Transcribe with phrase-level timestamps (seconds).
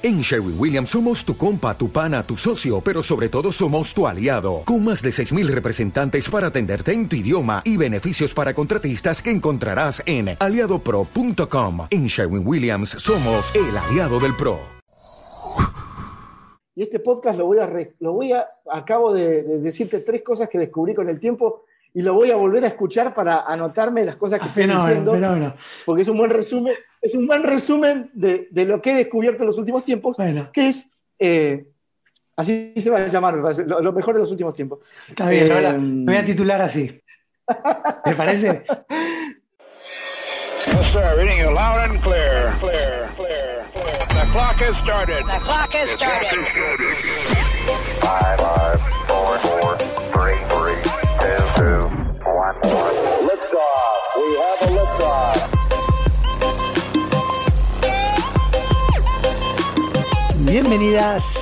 [0.00, 4.06] En Sherwin Williams somos tu compa, tu pana, tu socio, pero sobre todo somos tu
[4.06, 9.20] aliado, con más de 6.000 representantes para atenderte en tu idioma y beneficios para contratistas
[9.20, 11.88] que encontrarás en aliadopro.com.
[11.90, 14.60] En Sherwin Williams somos el aliado del PRO.
[16.76, 17.68] Y este podcast lo voy a,
[17.98, 21.64] lo voy a, acabo de, de decirte tres cosas que descubrí con el tiempo
[21.98, 25.52] y lo voy a volver a escuchar para anotarme las cosas que ah, estoy diciendo.
[25.84, 26.72] Porque es un buen resumen,
[27.02, 30.16] es un buen resumen de, de lo que he descubierto en los últimos tiempos,
[30.52, 30.86] que es,
[31.18, 31.66] eh,
[32.36, 34.78] así se va a llamar, lo, mejor de los últimos tiempos.
[35.08, 37.02] Está bien, eh, me voy a titular así.
[38.04, 38.62] ¿Te parece?
[40.66, 41.16] Yes, sir.
[41.16, 42.54] Reading you loud and clear.
[42.60, 43.98] Clear, clear, clear.
[44.06, 45.26] The clock has started.
[45.26, 46.46] The clock has started.
[47.98, 49.76] Five, five, four, four,
[50.12, 50.87] three, three.
[60.50, 61.38] Bienvenidas,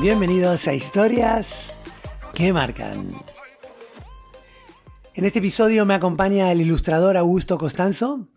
[0.00, 1.72] bienvenidos a Historias
[2.34, 3.08] que Marcan.
[5.14, 8.28] En este episodio me acompaña el ilustrador Augusto Costanzo.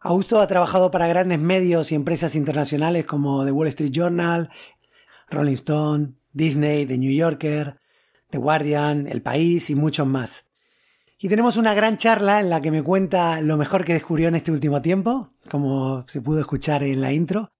[0.00, 4.50] Augusto ha trabajado para grandes medios y empresas internacionales como The Wall Street Journal,
[5.30, 7.78] Rolling Stone, Disney, The New Yorker,
[8.30, 10.51] The Guardian, El País y muchos más.
[11.24, 14.34] Y tenemos una gran charla en la que me cuenta lo mejor que descubrió en
[14.34, 17.52] este último tiempo, como se pudo escuchar en la intro.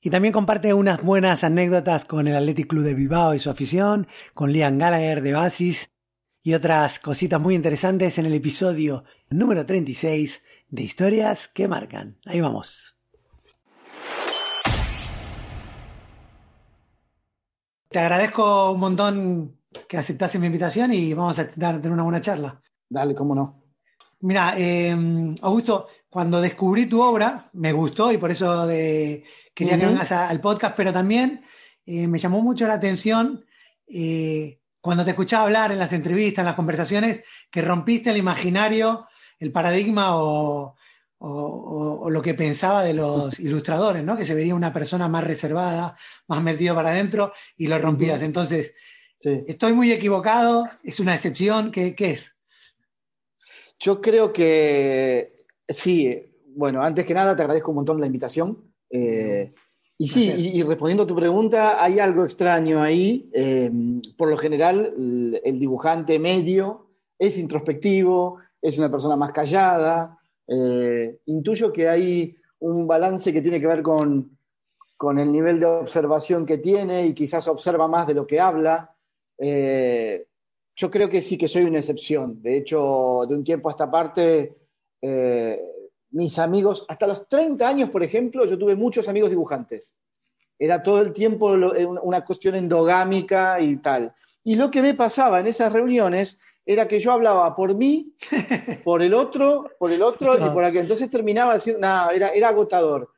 [0.00, 4.06] Y también comparte unas buenas anécdotas con el Athletic Club de Bilbao y su afición,
[4.34, 5.90] con Liam Gallagher de Basis
[6.44, 12.20] y otras cositas muy interesantes en el episodio número 36 de Historias que Marcan.
[12.24, 12.96] Ahí vamos.
[17.88, 19.58] Te agradezco un montón
[19.88, 22.61] que aceptaste mi invitación y vamos a tener una buena charla.
[22.92, 23.62] Dale, cómo no.
[24.20, 24.94] Mira, eh,
[25.40, 30.76] Augusto, cuando descubrí tu obra, me gustó y por eso quería que vengas al podcast,
[30.76, 31.42] pero también
[31.86, 33.44] eh, me llamó mucho la atención
[33.88, 39.06] eh, cuando te escuchaba hablar en las entrevistas, en las conversaciones, que rompiste el imaginario,
[39.38, 40.76] el paradigma o,
[41.18, 44.16] lo que pensaba de los ilustradores, ¿no?
[44.16, 48.22] Que se vería una persona más reservada, más metido para adentro y lo rompías.
[48.22, 48.74] Entonces,
[49.20, 52.31] estoy muy equivocado, es una excepción, ¿qué, qué es?
[53.78, 55.34] Yo creo que
[55.68, 58.58] sí, bueno, antes que nada te agradezco un montón la invitación.
[58.90, 59.52] Eh,
[59.98, 63.30] y sí, y, respondiendo a tu pregunta, hay algo extraño ahí.
[63.32, 64.92] Em, por lo general,
[65.44, 66.88] el, dibujante medio
[67.18, 70.18] es introspectivo, es una persona más callada.
[70.48, 74.36] Eh, intuyo que hay un balance que tiene que ver con,
[74.96, 78.94] con, el nivel de observación que tiene y quizás observa más de lo que habla.
[79.38, 80.26] Eh,
[80.74, 82.42] yo creo que sí que soy una excepción.
[82.42, 84.56] De hecho, de un tiempo a esta parte,
[85.00, 85.60] eh,
[86.10, 89.94] mis amigos, hasta los 30 años, por ejemplo, yo tuve muchos amigos dibujantes.
[90.58, 94.14] Era todo el tiempo eh, una cuestión endogámica y tal.
[94.44, 98.14] Y lo que me pasaba en esas reuniones era que yo hablaba por mí,
[98.84, 100.82] por el otro, por el otro y por aquel.
[100.82, 103.10] Entonces terminaba diciendo, nada, era, era agotador.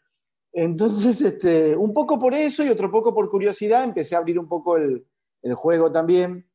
[0.53, 4.49] Entonces, este, un poco por eso y otro poco por curiosidad, empecé a abrir un
[4.49, 5.05] poco el,
[5.43, 6.47] el juego también.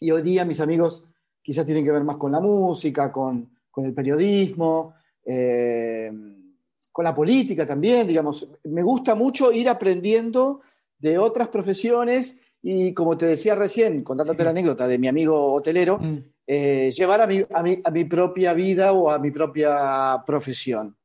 [0.00, 1.04] Y hoy día mis amigos
[1.42, 4.94] quizás tienen que ver más con la música, con, el periodismo,
[5.24, 6.10] eh,
[6.90, 8.48] con la política también, digamos.
[8.64, 10.62] Me gusta mucho ir aprendiendo
[10.98, 15.98] de otras profesiones y como te decía recién, contándote la anécdota de mi amigo hotelero,
[15.98, 16.18] mm.
[16.46, 17.44] eh, llevar a mi,
[17.84, 20.96] a, mi, propia vida o a mi propia profesión.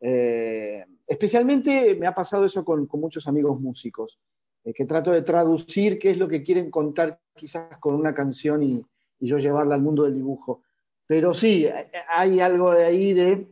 [0.00, 4.18] Eh, especialmente me ha pasado eso con, con muchos amigos músicos.
[4.64, 8.62] Eh, que trato de traducir qué es lo que quieren contar quizás con una canción
[8.62, 8.84] y,
[9.24, 10.62] yo llevarla al mundo del dibujo.
[11.06, 11.68] Pero sí,
[12.08, 13.46] hay algo de ahí de,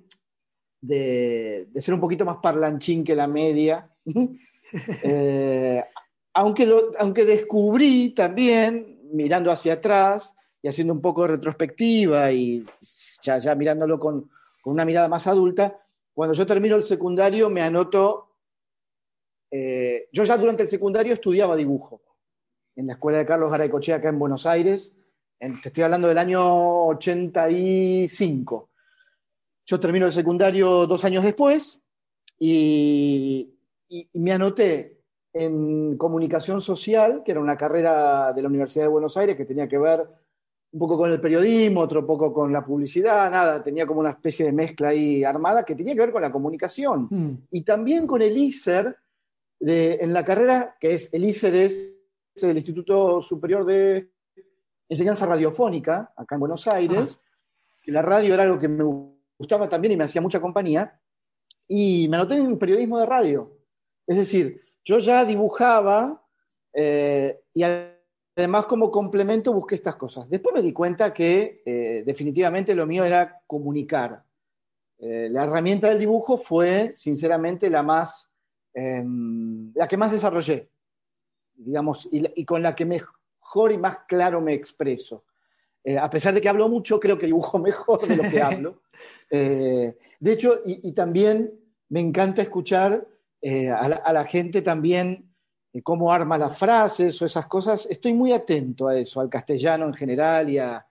[0.80, 3.88] de, ser un poquito más parlanchín que la media.
[5.02, 5.82] Eh,
[6.32, 10.32] aunque, aunque descubrí también, mirando hacia atrás
[10.62, 12.64] y haciendo un poco de retrospectiva y
[13.20, 14.30] ya, mirándolo con,
[14.62, 15.76] con una mirada más adulta,
[16.14, 18.29] cuando yo termino el secundario me anoto
[19.50, 22.02] eh, yo ya durante el secundario estudiaba dibujo
[22.76, 24.96] en la escuela de Carlos Garaycochea acá en Buenos Aires.
[25.38, 28.70] te estoy hablando del año 85.
[29.66, 31.80] Yo termino el secundario dos años después
[32.38, 33.54] y,
[34.14, 35.00] me anoté
[35.32, 39.68] en comunicación social, que era una carrera de la Universidad de Buenos Aires que tenía
[39.68, 40.06] que ver
[40.72, 44.46] un poco con el periodismo, otro poco con la publicidad, nada, tenía como una especie
[44.46, 47.08] de mezcla ahí armada que tenía que ver con la comunicación.
[47.10, 47.46] Hmm.
[47.50, 48.96] Y también con el ISER,
[49.60, 51.96] en la carrera, que es el ICEDES,
[52.42, 54.10] el Instituto Superior de
[54.88, 57.20] Enseñanza Radiofónica, acá en Buenos Aires,
[57.82, 58.84] que la radio era algo que me
[59.38, 60.98] gustaba también y me hacía mucha compañía,
[61.68, 63.56] y me anoté en periodismo de radio.
[64.06, 66.24] Es decir, yo ya dibujaba
[66.72, 67.62] eh, y
[68.36, 70.28] además como complemento busqué estas cosas.
[70.28, 74.24] Después me di cuenta que eh, definitivamente lo mío era comunicar.
[74.98, 78.29] Eh, la herramienta del dibujo fue, sinceramente, la más,
[78.74, 80.70] em, la que más desarrollé,
[81.54, 85.24] digamos, y, con la que mejor y más claro me expreso.
[85.98, 88.82] a pesar de que hablo mucho, creo que dibujo mejor de lo que hablo.
[89.30, 91.52] de hecho, y, también
[91.88, 93.06] me encanta escuchar
[93.42, 95.30] a la gente también
[95.82, 97.86] cómo arma las frases o esas cosas.
[97.88, 100.84] Estoy muy atento a eso, al castellano en general y a,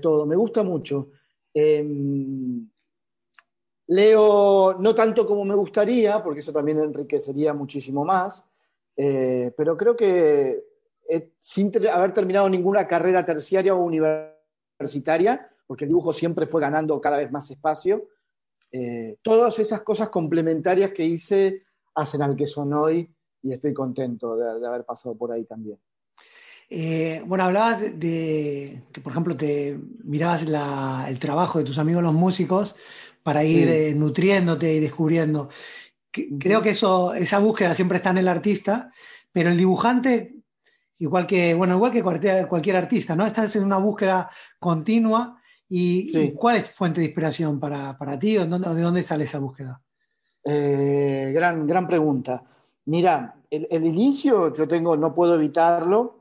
[0.00, 0.24] todo.
[0.26, 1.10] Me gusta mucho.
[3.86, 8.44] Leo no tanto como me gustaría, porque eso también enriquecería muchísimo más,
[8.96, 10.64] eh, pero creo que
[11.08, 17.00] eh, sin haber terminado ninguna carrera terciaria o universitaria, porque el dibujo siempre fue ganando
[17.00, 18.08] cada vez más espacio,
[18.72, 21.62] eh, todas esas cosas complementarias que hice
[21.94, 23.08] hacen al que son hoy
[23.42, 25.78] y estoy contento de, haber pasado por ahí también.
[27.26, 32.74] Bueno, hablabas de, que, por ejemplo, te mirabas el trabajo de tus amigos los músicos
[33.24, 35.48] para ir eh, nutriéndote y descubriendo.
[36.38, 38.92] creo que eso, esa búsqueda siempre está en el artista,
[39.32, 40.36] pero el dibujante,
[40.98, 43.26] igual que, bueno, igual que cualquier, artista, ¿no?
[43.26, 44.30] Estás en una búsqueda
[44.60, 45.40] continua.
[45.66, 48.34] ¿Y, cuál es tu fuente de inspiración para, para ti?
[48.34, 49.82] ¿De dónde, ¿De dónde sale esa búsqueda?
[50.44, 52.44] Eh, gran, gran pregunta.
[52.84, 56.20] Mira, el, inicio yo tengo, no puedo evitarlo.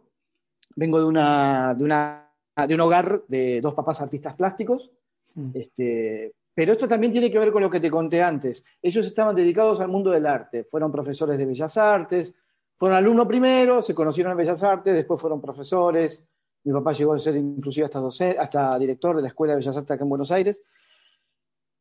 [0.75, 2.31] Vengo de, una, de, una,
[2.65, 4.91] de un hogar de dos papás artistas plásticos.
[5.35, 5.51] Mm.
[5.53, 8.63] Este, pero esto también tiene que ver con lo que te conté antes.
[8.81, 10.63] Ellos estaban dedicados al mundo del arte.
[10.63, 12.33] Fueron profesores de Bellas Artes,
[12.75, 16.23] fueron alumnos primero, se conocieron en Bellas Artes, después fueron profesores.
[16.63, 17.89] Mi papá llegó a ser inclusive
[18.37, 20.61] hasta, director de la Escuela de Bellas Artes acá en Buenos Aires.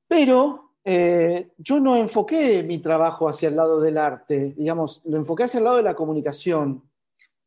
[0.09, 5.45] Pero eh, yo no enfoqué mi trabajo hacia el lado del arte, digamos, lo enfoqué
[5.45, 6.83] hacia el lado de la comunicación.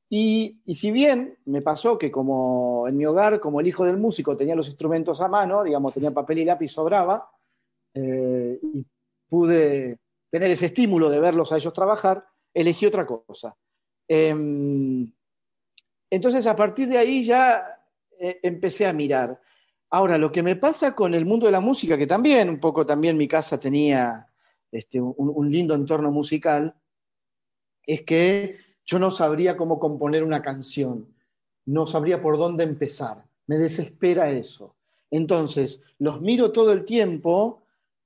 [0.09, 4.37] Y, si bien me pasó que como en mi hogar, como el hijo del músico,
[4.37, 7.29] tenía los instrumentos a mano, digamos, tenía papel y lápiz, sobraba,
[7.93, 8.85] eh, y
[9.27, 9.97] pude
[10.29, 13.55] tener ese estímulo de verlos a ellos trabajar, elegí otra cosa.
[14.07, 15.11] Em,
[16.09, 17.81] entonces, a partir de ahí ya
[18.19, 19.39] eh, empecé a mirar.
[19.89, 22.85] Ahora, lo que me pasa con el mundo de la música, que también un poco
[22.85, 24.27] también mi casa tenía
[24.71, 26.75] este, un, lindo entorno musical,
[27.85, 31.07] es que yo no sabría cómo componer una canción,
[31.65, 34.75] no sabría por dónde empezar, me desespera eso.
[35.11, 37.63] Entonces, los miro todo el tiempo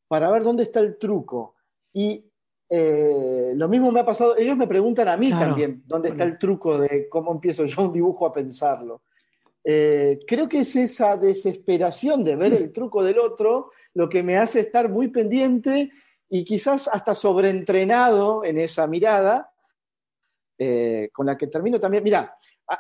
[0.08, 1.56] para ver dónde está el truco.
[1.94, 2.24] Y
[2.70, 6.38] eh, lo mismo me ha pasado, ellos me preguntan a mí también dónde está el
[6.38, 9.02] truco de cómo empiezo yo un dibujo a pensarlo.
[9.64, 14.38] Eh, creo que es esa desesperación de ver el truco del otro lo que me
[14.38, 15.92] hace estar muy pendiente
[16.30, 19.52] y quizás hasta sobreentrenado en esa mirada,
[20.62, 22.04] eh, con la que termino también.
[22.04, 22.36] Mira,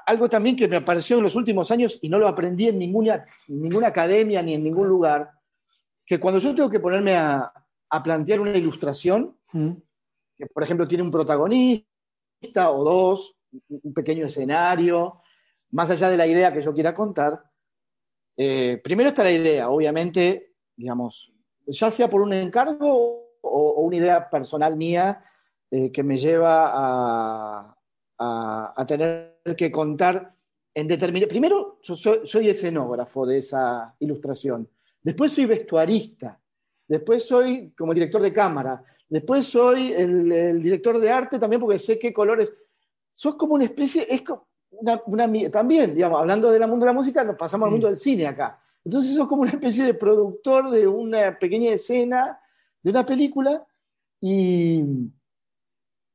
[0.06, 3.24] algo también que me apareció en los últimos años y no lo aprendí en ninguna,
[3.48, 5.30] ninguna academia ni en ningún lugar,
[6.06, 7.54] que cuando yo tengo que ponerme a,
[8.04, 9.38] plantear una ilustración,
[10.38, 13.36] que por ejemplo tiene un protagonista o dos,
[13.70, 15.22] un pequeño escenario,
[15.72, 17.42] más allá de la idea que yo quiera contar,
[18.36, 21.32] eh, primero está la idea, obviamente, digamos,
[21.66, 25.24] ya sea por un encargo o, una idea personal mía
[25.72, 26.72] eh, que me lleva
[28.18, 30.34] a, tener que contar
[30.74, 31.30] en determinado...
[31.30, 34.68] Primero, yo soy, escenógrafo de esa ilustración,
[35.02, 36.40] después soy vestuarista,
[36.88, 41.80] después soy como director de cámara, después soy el, el director de arte también porque
[41.80, 42.52] sé qué colores...
[43.12, 44.48] Sos como una especie, es como,
[45.52, 48.62] también, digamos, hablando del mundo de la música, nos pasamos al mundo del cine acá.
[48.86, 52.40] Entonces eso es como una especie de productor de una pequeña escena
[52.82, 53.66] de una película
[54.22, 54.84] y,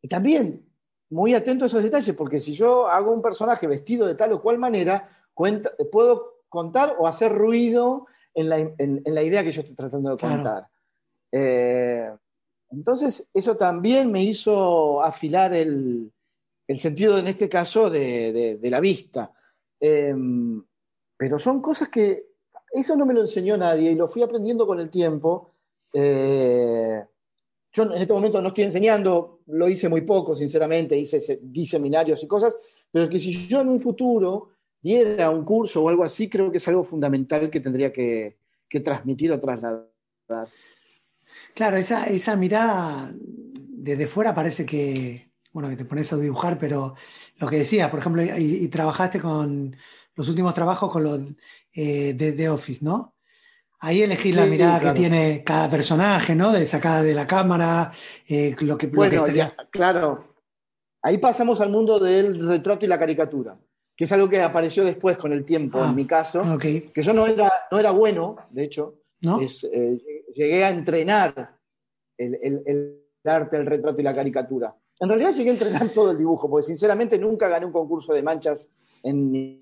[0.09, 0.65] también
[1.11, 4.43] muy atento a esos detalles, porque si yo hago un personaje vestido de tal o
[4.43, 5.09] cual manera,
[5.93, 10.67] puedo contar o hacer ruido en la, idea que yo estoy tratando de contar.
[11.31, 12.11] Eh,
[12.71, 16.11] entonces, eso también me hizo afilar el,
[16.67, 19.33] el sentido en este caso de, la vista.
[19.79, 20.63] Em,
[21.17, 22.27] pero son cosas que,
[22.73, 25.51] eso no me lo enseñó nadie y lo fui aprendiendo con el tiempo.
[25.93, 27.05] Eh,
[27.75, 32.23] yo en este momento no estoy enseñando, lo hice muy poco, sinceramente, hice di seminarios
[32.23, 32.57] y cosas,
[32.91, 34.51] pero que si yo en un futuro
[34.81, 38.37] diera un curso o algo así, creo que es algo fundamental que tendría que,
[38.85, 39.89] transmitir o trasladar.
[41.55, 46.97] Claro, esa, esa mirada desde fuera parece que, bueno, que te pones a dibujar, pero
[47.37, 49.77] lo que decía, por ejemplo, y, trabajaste con
[50.17, 51.35] los últimos trabajos con los
[51.73, 53.14] eh, de Office, ¿no?
[53.85, 56.53] Ahí elegís la mirada que tiene cada personaje, ¿no?
[56.53, 57.93] De sacada de la cámara,
[58.27, 59.23] eh, lo que, bueno,
[59.71, 60.35] claro.
[61.03, 63.59] Ahí pasamos al mundo del retrato y la caricatura,
[63.95, 67.13] que es algo que apareció después con el tiempo, Ah, en mi caso, que yo
[67.13, 69.41] no era, no era bueno, de hecho, ¿No?
[69.41, 70.01] es, eh,
[70.35, 71.59] llegué a entrenar
[72.17, 74.75] el, el- el arte, el retrato y la caricatura.
[75.01, 78.23] En realidad llegué a entrenar todo el dibujo, porque sinceramente nunca gané un concurso de
[78.23, 78.69] manchas
[79.03, 79.61] en,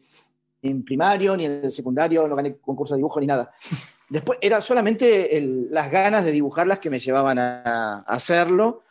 [0.63, 3.53] en primario, ni en el secundario, no gané concurso de dibujo ni nada.
[4.09, 7.63] Después era solamente el- las ganas de dibujarlas que me llevaban a,
[7.99, 8.83] a hacerlo.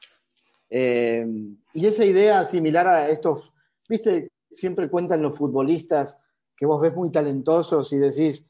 [0.70, 1.26] Eh,
[1.74, 3.54] y esa idea similar a estos,
[3.88, 6.18] viste, siempre cuentan los futbolistas
[6.56, 8.46] que vos ves muy talentosos y decís,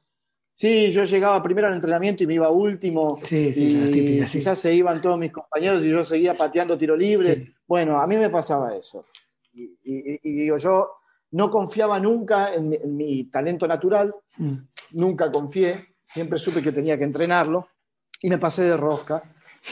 [0.53, 3.19] sí, yo llegaba primero al entrenamiento y me iba último.
[3.23, 4.39] Sí, sí, y típica, sí.
[4.39, 7.53] quizás se iban todos mis compañeros y yo seguía pateando tiro libre.
[7.67, 9.05] Bueno, a mí me pasaba eso.
[9.53, 10.91] Y, y- y digo, yo
[11.31, 14.55] no confiaba nunca en mi, en mi talento natural, Mm.
[14.93, 17.67] nunca confié, siempre supe que tenía que entrenarlo
[18.21, 19.21] y me pasé de rosca.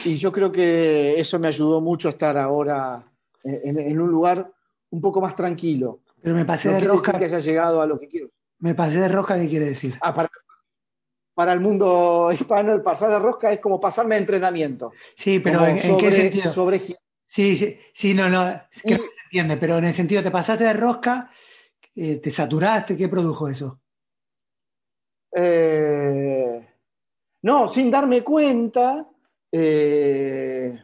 [0.04, 3.04] Y yo creo que eso me ayudó mucho a estar ahora
[3.42, 4.50] en, en un lugar
[4.90, 6.00] un poco más tranquilo.
[6.22, 7.18] Pero me pasé No de rosca.
[7.18, 8.28] que haya llegado a lo que quiero.
[8.58, 9.98] Me pasé de rosca, ¿qué quiere decir?
[10.02, 10.28] Ah, para,
[11.34, 14.92] para el mundo hispano, el pasar de rosca es como pasarme de entrenamiento.
[15.16, 16.52] Sí, pero ¿en, en qué sobre- sentido?
[16.52, 16.80] sobre-
[17.26, 18.48] Sí, sí, sí, no, no,
[18.84, 21.30] Y- que se entiende, pero en el sentido, ¿te pasaste de rosca?
[21.94, 22.96] Eh, ¿Te saturaste?
[22.96, 23.80] ¿Qué produjo eso?
[25.36, 26.66] Eh,
[27.42, 29.08] no, sin darme cuenta,
[29.52, 30.78] eh,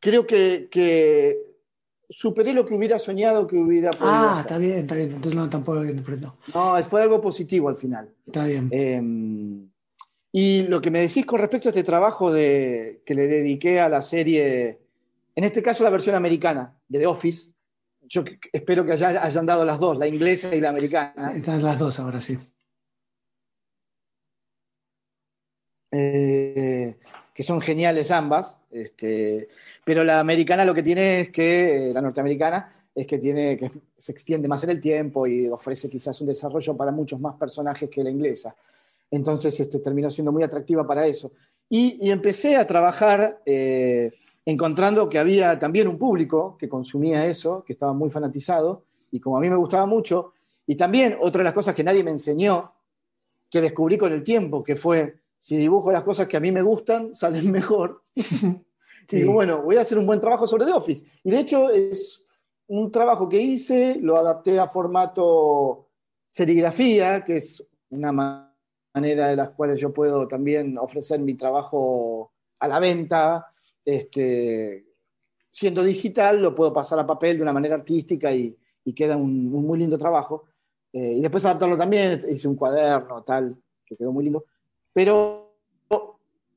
[0.00, 1.38] creo que, que
[2.08, 4.40] superé lo que hubiera soñado que hubiera podido Ah, hacer.
[4.42, 5.08] está bien, está bien.
[5.12, 6.36] Entonces no, tampoco lo interpreto.
[6.54, 8.12] No, fue algo positivo al final.
[8.26, 8.68] Está bien.
[8.70, 9.68] Eh,
[10.32, 13.88] y lo que me decís con respecto a este trabajo de, que le dediqué a
[13.88, 14.80] la serie,
[15.34, 17.51] en este caso la versión americana de The Office,
[18.12, 21.32] yo espero que haya- hayan dado las dos, la inglesa y la americana.
[21.34, 22.36] Están las dos ahora, sí.
[25.90, 26.96] eh,
[27.34, 29.48] que son geniales ambas, este,
[29.84, 33.70] pero la americana lo que tiene es que, eh, la norteamericana, es que tiene que
[33.96, 37.88] se extiende más en el tiempo y ofrece quizás un desarrollo para muchos más personajes
[37.88, 38.54] que la inglesa.
[39.10, 41.32] Entonces este, terminó siendo muy atractiva para eso.
[41.68, 44.10] Y, y empecé a trabajar eh,
[44.44, 49.36] encontrando que había también un público que consumía eso, que estaba muy fanatizado, y como
[49.36, 50.32] a mí me gustaba mucho,
[50.66, 52.72] y también otra de las cosas que nadie me enseñó,
[53.50, 56.62] que descubrí con el tiempo, que fue, si dibujo las cosas que a mí me
[56.62, 58.02] gustan, salen mejor.
[58.14, 58.62] Sí.
[59.10, 61.04] Y digo, bueno, voy a hacer un buen trabajo sobre The Office.
[61.24, 62.24] Y de hecho es
[62.68, 65.88] un trabajo que hice, lo adapté a formato
[66.28, 68.54] serigrafía, que es una ma-
[68.94, 73.51] manera de las cuales yo puedo también ofrecer mi trabajo a la venta.
[73.84, 74.84] Este,
[75.50, 79.54] siendo digital, lo puedo pasar a papel de una manera artística y, y queda un,
[79.54, 80.44] un muy lindo trabajo.
[80.92, 84.44] Eh, y después adaptarlo también, hice un cuaderno, tal, que quedó muy lindo.
[84.92, 85.54] Pero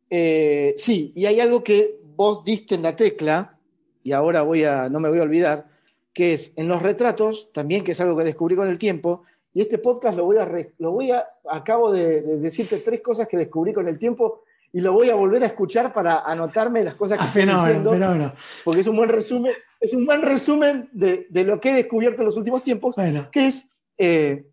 [0.10, 3.58] eh, sí, y hay algo que vos diste en la tecla,
[4.04, 5.68] y ahora voy a, no me voy a olvidar,
[6.14, 9.62] que es en los retratos, también que es algo que descubrí con el tiempo, y
[9.62, 13.38] este podcast lo voy a, lo voy a acabo de, de decirte tres cosas que
[13.38, 14.44] descubrí con el tiempo,
[14.76, 17.66] y lo voy a volver a escuchar para anotarme las cosas que Ah, estoy fenómeno,
[17.66, 18.34] diciendo, fenómeno.
[18.66, 22.22] porque es un buen resumen, es un buen resumen de, de lo que he descubierto
[22.22, 24.48] en los últimos tiempos, Bueno, que es, eh,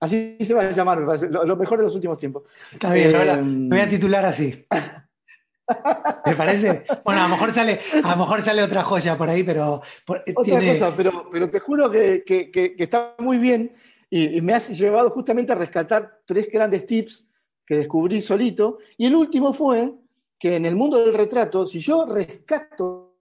[0.00, 2.44] así se va a llamar, lo, lo mejor de los últimos tiempos.
[2.72, 4.66] está bien, Eh, me voy a titular así.
[6.24, 6.84] ¿Te parece?
[7.04, 10.22] Bueno, a lo mejor sale, a lo mejor sale otra joya por ahí, pero por-
[10.34, 10.72] Otra tiene.
[10.78, 13.72] cosa, pero, pero te juro que, que- que- que está muy bien
[14.08, 17.26] y, y me has llevado justamente a rescatar tres grandes tips
[17.70, 18.78] que descubrí solito.
[18.98, 19.94] Y el último fue
[20.36, 23.14] que en el mundo del retrato, si yo rescato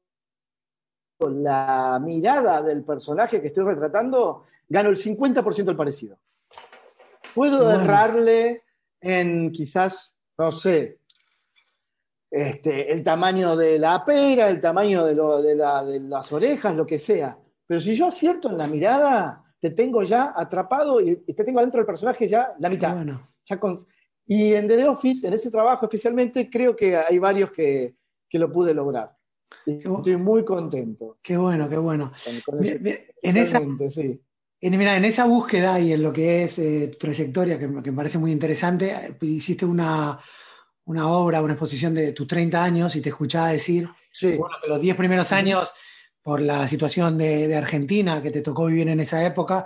[1.20, 6.18] la mirada del personaje que estoy retratando, gano el 50% del parecido.
[7.36, 7.80] Puedo Bueno.
[7.84, 8.64] errarle
[9.00, 10.98] en quizás, no sé,
[12.32, 16.74] este, el tamaño de la pera, el tamaño de, lo- de la- de las orejas,
[16.76, 17.38] lo que sea.
[17.68, 21.60] Pero si yo acierto en la mirada, te tengo ya atrapado y, y te tengo
[21.60, 22.96] adentro del personaje ya la mitad.
[22.96, 23.22] bueno.
[23.46, 23.78] Ya con-
[24.32, 27.96] y en The Office, en ese trabajo especialmente, creo que hay varios que,
[28.30, 29.12] que lo pude lograr.
[29.66, 31.18] Y estoy muy contento.
[31.24, 32.12] Qué bueno, qué bueno.
[32.46, 33.60] con- con En esa,
[33.90, 34.22] sí.
[34.62, 37.82] En, mira, en esa búsqueda y en lo que es eh, tu trayectoria, que, me-
[37.82, 40.20] que me parece muy interesante, eh, hiciste una,
[40.86, 44.36] una obra, una exposición de tus 30 años y te escuchaba decir Sí.
[44.36, 45.72] bueno, que los 10 primeros años,
[46.22, 49.66] por la situación de, de Argentina que te tocó vivir en esa época,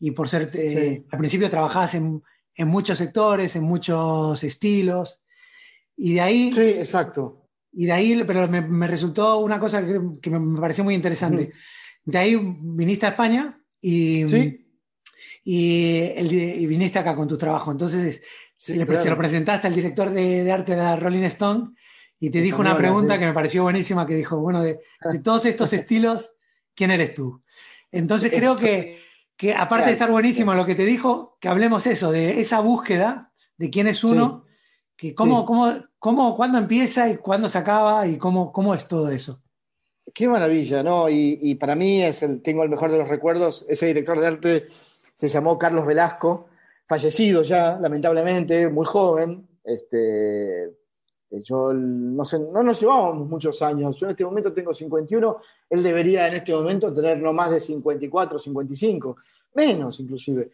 [0.00, 1.04] y por ser, eh, Sí.
[1.10, 2.22] al principio trabajabas en,
[2.58, 5.22] en muchos sectores, en muchos estilos,
[5.96, 7.48] y de ahí, Sí, exacto.
[7.72, 11.52] y de ahí pero me, me resultó una cosa que, que me, pareció muy interesante.
[12.04, 14.66] De ahí viniste a España y, Sí.
[15.44, 17.70] y, el- y viniste acá con tu trabajo.
[17.72, 18.22] Entonces,
[18.56, 19.00] Sí, se, le- claro.
[19.02, 21.70] se lo presentaste al director de, de arte de la Rolling Stone
[22.18, 23.20] y te dijo una pregunta sí.
[23.20, 24.80] que me pareció buenísima, que dijo, bueno, de,
[25.12, 26.32] de todos estos estilos,
[26.74, 27.40] quién eres tú.
[27.92, 29.00] Entonces creo que,
[29.38, 33.32] que aparte de estar buenísimo lo que te dijo, que hablemos eso, de esa búsqueda
[33.56, 34.44] de quién es uno,
[34.96, 39.10] que cómo, cómo, cómo, cuándo empieza y cuándo se acaba y cómo, cómo es todo
[39.12, 39.40] eso.
[40.12, 41.08] Qué maravilla, ¿no?
[41.08, 43.64] Y, para mí es el, tengo el mejor de los recuerdos.
[43.68, 44.68] Ese director de arte
[45.14, 46.48] se llamó Carlos Velasco,
[46.86, 49.46] fallecido ya, lamentablemente, muy joven.
[49.62, 50.77] Este,
[51.30, 53.98] yo no sé, no nos llevábamos muchos años.
[53.98, 55.36] Yo en este momento tengo 51,
[55.70, 59.16] él debería en este momento tener no más de 54, 55,
[59.54, 60.50] menos inclusive.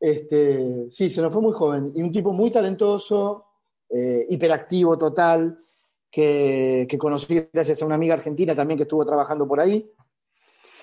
[0.00, 3.46] Este, sí, se nos fue muy joven y un tipo muy talentoso,
[3.90, 5.58] eh, hiperactivo total,
[6.10, 9.90] que, conocí gracias a una amiga argentina también que estuvo trabajando por ahí.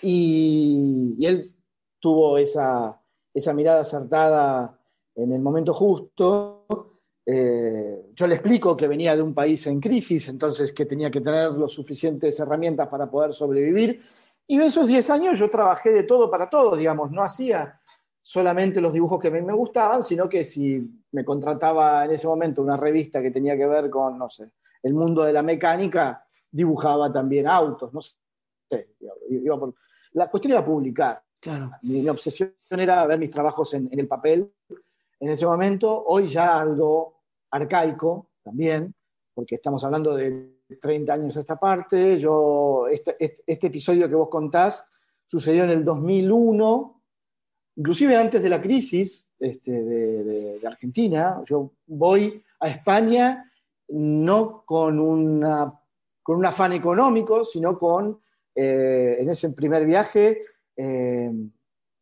[0.01, 1.51] Y, él
[1.99, 3.01] tuvo esa,
[3.33, 4.79] esa mirada acertada
[5.15, 6.94] en el momento justo
[7.25, 11.21] eh, yo le explico que venía de un país en crisis, entonces que tenía que
[11.21, 14.01] tener las suficientes herramientas para poder sobrevivir.
[14.47, 17.81] Y en esos 10 años yo trabajé de todo para todo, digamos, no hacía
[18.21, 22.27] solamente los dibujos que a mí me gustaban, sino que si me contrataba en ese
[22.27, 24.51] momento una revista que tenía que ver con, no sé,
[24.83, 28.15] el mundo de la mecánica, dibujaba también autos, no sé.
[30.13, 31.21] La cuestión era publicar.
[31.39, 31.71] Claro.
[31.83, 34.51] Mi, obsesión era ver mis trabajos en, en el papel
[35.19, 37.14] en ese momento, hoy ya algo
[37.55, 38.93] arcaico también,
[39.33, 42.19] porque estamos hablando de 30 años a esta parte.
[42.19, 44.87] Yo, este, este, este, episodio que vos contás
[45.25, 47.01] sucedió en el 2001,
[47.77, 51.41] inclusive antes de la crisis este, de, Argentina.
[51.45, 53.51] Yo voy a España
[53.89, 55.73] no con, una,
[56.23, 58.19] con un afán económico, sino con,
[58.53, 60.43] eh, en ese primer viaje,
[60.75, 61.31] eh,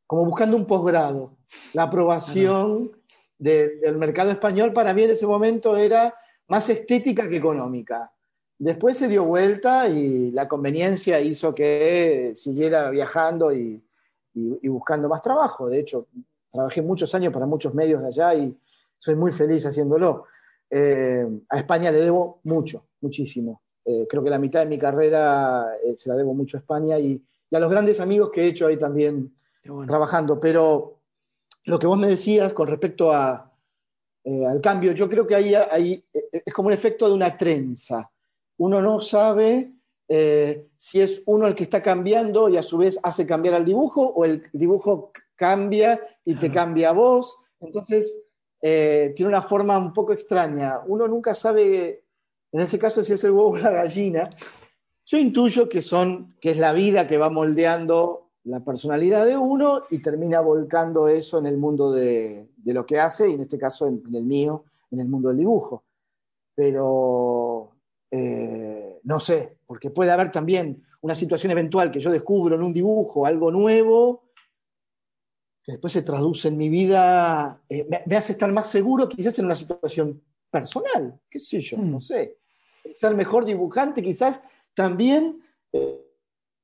[0.05, 1.37] como buscando un posgrado,
[1.73, 2.91] la aprobación
[3.37, 6.13] del mercado español para mí en ese momento era
[6.47, 8.11] más estética que económica.
[8.57, 13.83] Después se dio vuelta y la conveniencia hizo que siguiera viajando y,
[14.63, 15.67] buscando más trabajo.
[15.67, 16.07] De hecho,
[16.51, 18.57] trabajé muchos años para muchos medios de allá y
[18.97, 20.25] soy muy feliz haciéndolo.
[20.69, 23.61] Eh, a España le debo mucho, muchísimo.
[23.85, 26.97] Eh, creo que la mitad de mi carrera eh, se la debo mucho a España
[26.97, 29.31] y, a los grandes amigos que he hecho ahí también
[29.85, 30.39] trabajando.
[30.39, 31.01] Pero
[31.65, 36.03] lo que vos me decías con respecto eh, al cambio, yo creo que ahí, ahí,
[36.13, 38.09] eh, es como un efecto de una trenza.
[38.57, 39.71] Uno no sabe
[40.07, 43.65] eh, si es uno el que está cambiando y a su vez hace cambiar al
[43.65, 47.37] dibujo o el dibujo cambia y te cambia a vos.
[47.59, 48.19] Entonces,
[48.59, 50.79] tiene una forma un poco extraña.
[50.85, 52.05] Uno nunca sabe,
[52.51, 54.29] en ese caso, si es el huevo o la gallina.
[55.05, 59.81] Yo intuyo que, son, que es la vida que va moldeando la personalidad de uno
[59.89, 63.87] y termina volcando eso en el mundo de, lo que hace, y en este caso
[63.87, 65.83] en, el mío, en el mundo del dibujo.
[66.53, 67.71] Pero
[68.11, 72.73] eh, no sé, porque puede haber también una situación eventual que yo descubro en un
[72.73, 74.29] dibujo, algo nuevo,
[75.63, 79.45] que después se traduce en mi vida, eh, me, hace estar más seguro quizás en
[79.45, 82.01] una situación personal, qué sé yo, no hmm.
[82.01, 82.37] sé.
[82.93, 85.41] Ser mejor dibujante quizás también...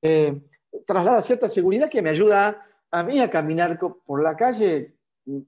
[0.02, 0.42] Eh,
[0.86, 4.96] traslada cierta seguridad que me ayuda a mí a caminar por la calle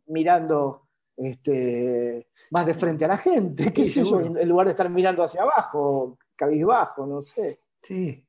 [0.08, 4.90] mirando este, más de frente a la gente, qué sé yo, en lugar de estar
[4.90, 7.60] mirando hacia abajo, cabizbajo, no sé.
[7.82, 8.26] Sí.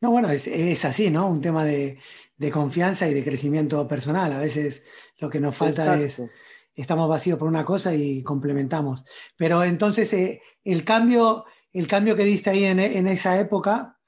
[0.00, 1.28] No, bueno, es, así, ¿no?
[1.28, 1.98] Un tema de,
[2.52, 4.32] confianza y de crecimiento personal.
[4.32, 4.86] A veces
[5.18, 6.22] lo que nos falta es,
[6.74, 9.04] estamos vacíos por una cosa y complementamos.
[9.36, 13.99] Pero entonces, eh, el, cambio, el cambio que diste ahí en, en esa época,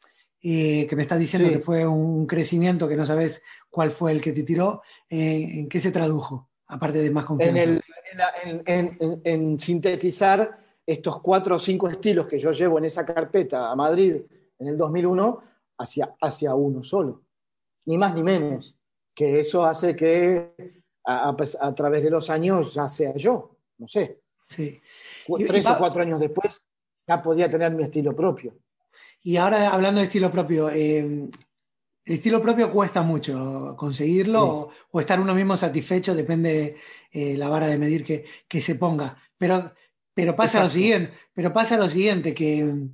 [0.43, 4.33] que me estás diciendo que fue un crecimiento que no sabes cuál fue el que
[4.33, 6.51] te tiró, eh, ¿en qué se tradujo?
[6.67, 7.81] Aparte de más confianza.
[8.67, 14.17] En, sintetizar estos cuatro o cinco estilos que yo llevo en esa carpeta a Madrid
[14.59, 15.43] en el 2001
[15.79, 17.23] hacia, hacia uno solo,
[17.87, 18.77] ni más ni menos,
[19.15, 24.23] que eso hace que a, a, través de los años ya sea yo, no sé.
[24.49, 24.81] Sí.
[25.47, 26.67] Tres o cuatro años después
[27.07, 28.55] ya podía tener mi estilo propio.
[29.23, 31.29] Y ahora hablando de estilo propio, eh,
[32.05, 36.77] el estilo propio cuesta mucho conseguirlo o, estar uno mismo satisfecho, depende
[37.13, 39.17] eh, la vara de medir que, se ponga.
[39.39, 39.73] Pero,
[40.13, 42.89] pero, pasa lo siguiente, pero pasa lo siguiente, que,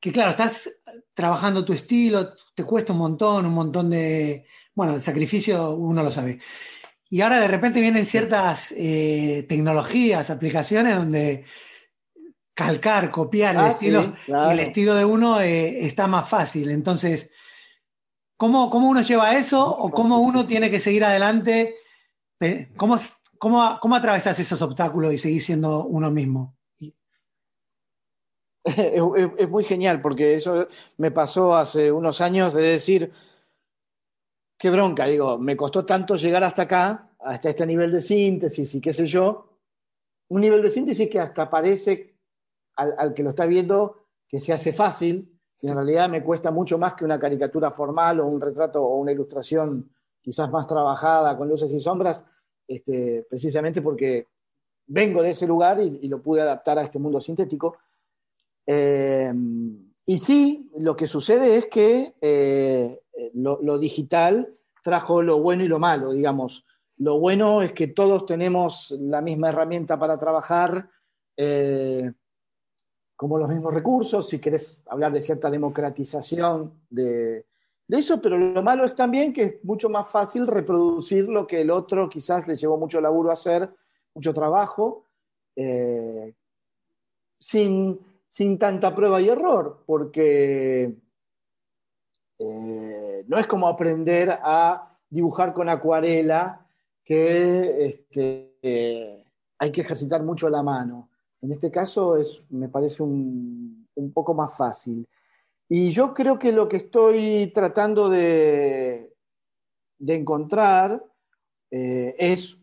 [0.00, 0.70] que claro, estás
[1.14, 4.46] trabajando tu estilo, te cuesta un montón, un montón de...
[4.74, 6.40] Bueno, el sacrificio uno lo sabe.
[7.08, 11.44] Y ahora de repente vienen ciertas eh, tecnologías, aplicaciones donde
[12.54, 14.14] calcar, copiar el, ah, estilo,
[14.50, 16.70] el estilo de uno eh, está más fácil.
[16.70, 17.32] Entonces,
[18.36, 21.76] ¿cómo, ¿cómo, uno lleva eso o cómo uno tiene que seguir adelante?
[22.76, 22.96] ¿Cómo,
[23.38, 26.56] cómo, cómo atravesas esos obstáculos y seguir siendo uno mismo?
[29.38, 33.12] Es, muy genial porque eso me pasó hace unos años de decir,
[34.56, 38.80] qué bronca, digo, me costó tanto llegar hasta acá, hasta este nivel de síntesis y
[38.80, 39.58] qué sé yo,
[40.28, 42.11] un nivel de síntesis que hasta parece
[42.76, 46.78] al, que lo está viendo que se hace fácil, y en realidad me cuesta mucho
[46.78, 51.48] más que una caricatura formal o un retrato o una ilustración quizás más trabajada con
[51.48, 52.24] luces y sombras,
[52.66, 54.28] este, precisamente porque
[54.86, 57.76] vengo de ese lugar y, lo pude adaptar a este mundo sintético.
[58.66, 59.32] Eh,
[60.06, 63.02] y sí, lo que sucede es que eh,
[63.34, 66.64] lo, digital trajo lo bueno y lo malo, digamos.
[66.96, 70.90] Lo bueno es que todos tenemos la misma herramienta para trabajar,
[71.36, 72.12] eh,
[73.22, 77.46] como los mismos recursos, si querés hablar de cierta democratización de,
[77.86, 81.70] eso, pero lo malo es también que es mucho más fácil reproducir lo que el
[81.70, 83.70] otro quizás le llevó mucho laburo a hacer,
[84.12, 85.04] mucho trabajo,
[85.54, 86.34] eh,
[87.38, 90.92] sin, sin tanta prueba y error, porque
[92.40, 96.66] eh, no es como aprender a dibujar con acuarela,
[97.04, 99.24] que este, eh,
[99.58, 101.11] hay que ejercitar mucho la mano.
[101.42, 105.06] En este caso es, me parece un, poco más fácil.
[105.68, 109.12] Y yo creo que lo que estoy tratando de,
[109.98, 111.04] de encontrar
[111.70, 112.58] eh, es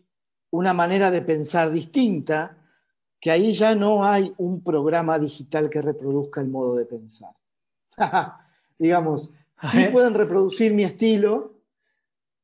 [0.52, 2.58] una manera de pensar distinta,
[3.20, 7.32] que ahí ya no hay un programa digital que reproduzca el modo de pensar.
[8.80, 9.34] Digamos,
[9.70, 11.60] sí pueden reproducir mi estilo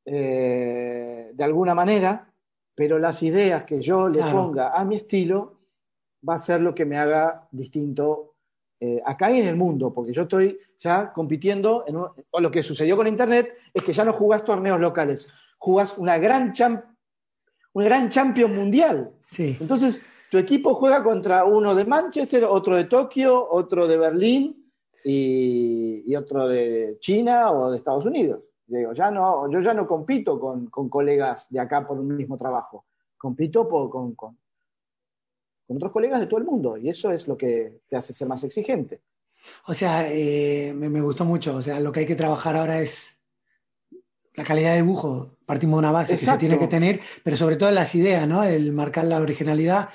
[0.04, 2.30] eh, de alguna manera,
[2.74, 5.55] pero las ideas que yo le ponga a mi estilo
[6.28, 8.34] va a ser lo que me haga distinto
[8.80, 12.62] eh, acá y en el mundo, porque yo estoy ya compitiendo, en o lo que
[12.62, 16.84] sucedió con Internet es que ya no jugás torneos locales, jugás una gran, champ,
[17.72, 19.12] un gran champion mundial.
[19.26, 19.56] Sí.
[19.60, 24.66] Entonces, tu equipo juega contra uno de Manchester, otro de Tokio, otro de Berlín,
[25.08, 28.42] y, otro de China o de Estados Unidos.
[28.66, 32.86] Digo, ya no, yo ya no compito con, colegas de acá por un mismo trabajo,
[33.16, 34.36] compito con, con,
[35.68, 38.44] otros colegas de todo el mundo y eso es lo que te hace ser más
[38.44, 39.00] exigente.
[39.66, 43.18] O sea, eh, me, gustó mucho, o sea, lo que hay que trabajar ahora es
[44.34, 47.56] la calidad de dibujo, partimos de una base que se tiene que tener, pero sobre
[47.56, 48.44] todo las ideas, ¿no?
[48.44, 49.88] El marcar la originalidad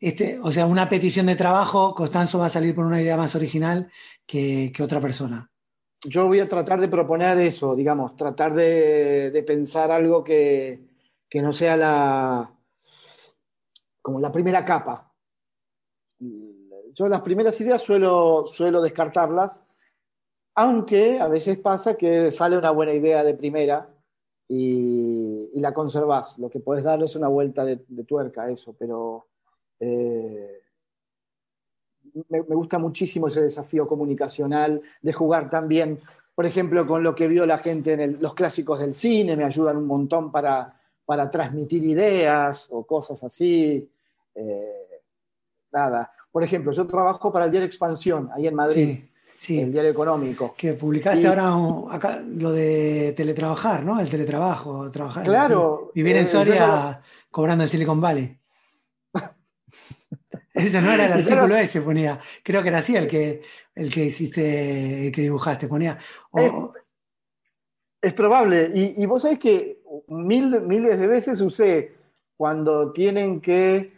[0.00, 3.34] este, o sea, una petición de trabajo, Constanzo va a salir con una idea más
[3.34, 3.90] original
[4.26, 5.50] que, otra persona.
[6.04, 10.80] Yo voy a tratar de proponer eso, digamos, tratar de, pensar algo que,
[11.34, 12.50] no sea la
[14.06, 15.12] como la primera capa.
[16.92, 19.60] Yo las primeras ideas suelo, suelo descartarlas,
[20.54, 23.92] aunque a veces pasa que sale una buena idea de primera
[24.46, 26.38] y, la conservas.
[26.38, 29.26] Lo que puedes darle es una vuelta de, de tuerca a eso, pero
[29.80, 30.62] eh,
[32.28, 36.00] me, gusta muchísimo ese desafío comunicacional de jugar también,
[36.32, 39.78] por ejemplo, con lo que vio la gente en los clásicos del cine, me ayudan
[39.78, 43.90] un montón para, para transmitir ideas o cosas así.
[44.36, 45.02] Eh,
[45.72, 46.12] nada.
[46.30, 48.98] Por ejemplo, yo trabajo para el diario Expansión, ahí en Madrid.
[49.38, 49.60] Sí.
[49.60, 50.54] el diario económico.
[50.56, 54.00] Que publicaste ahora acá lo de teletrabajar, ¿no?
[54.00, 55.24] El teletrabajo, trabajar.
[55.24, 55.92] Claro.
[55.94, 58.38] Vivir en eh, Soria cobrando en Silicon Valley.
[60.54, 62.18] Ese no era el artículo ese, ponía.
[62.42, 63.42] Creo que era así el que,
[63.74, 65.98] el que hiciste, que dibujaste, ponía.
[68.00, 68.70] Es, probable.
[68.74, 71.94] Y, vos sabés que mil, miles de veces usé
[72.38, 73.95] cuando tienen que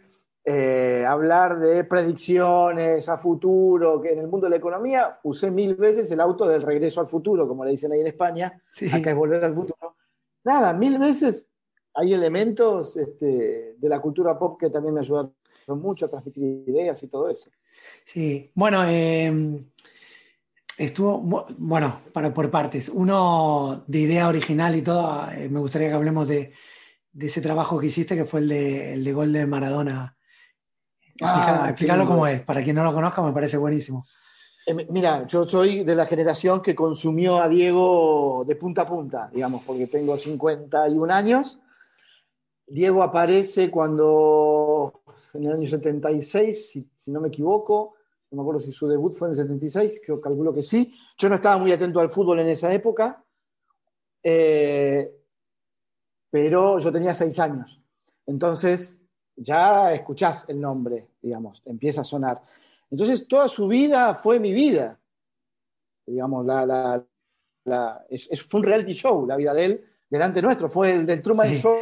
[0.51, 5.75] eh, hablar de predicciones a futuro, que en el mundo de la economía, usé mil
[5.75, 8.59] veces el auto del regreso al futuro, como le dicen ahí en España.
[8.91, 9.97] Acá es volver al futuro.
[10.43, 11.45] Nada, mil veces
[11.93, 15.31] hay elementos este, de la cultura pop que también me ayudan
[15.67, 17.51] mucho a transmitir ideas y todo eso.
[18.03, 19.69] Sí, bueno, em,
[20.79, 21.19] estuvo,
[21.59, 22.89] bueno, para, por partes.
[22.89, 26.53] Uno de idea original y todo, eh, me gustaría que hablemos de,
[27.19, 30.15] ese trabajo que hiciste, que fue el de, el de gol de Maradona.
[31.21, 34.05] Ah, explicarlo cómo es, para quien no lo conozca, me parece buenísimo.
[34.65, 39.29] Eh, mira, yo soy de la generación que consumió a Diego de punta a punta,
[39.33, 41.59] digamos, porque tengo 51 años.
[42.67, 45.01] Diego aparece cuando
[45.33, 47.95] en el año 76, si, si, no me equivoco.
[48.31, 50.93] No me acuerdo si su debut fue en el 76, creo, calculo que sí.
[51.17, 53.23] Yo no estaba muy atento al fútbol en esa época,
[54.21, 55.11] eh,
[56.29, 57.81] pero yo tenía seis años.
[58.27, 58.98] Entonces,
[59.39, 62.41] ya escuchás el nombre, digamos, empieza a sonar.
[62.91, 64.99] Entonces, toda su vida fue mi vida.
[66.05, 67.05] Digamos, la,
[68.09, 71.53] es, fue un reality show, la vida de él, delante nuestro, fue el del Truman
[71.53, 71.77] Show.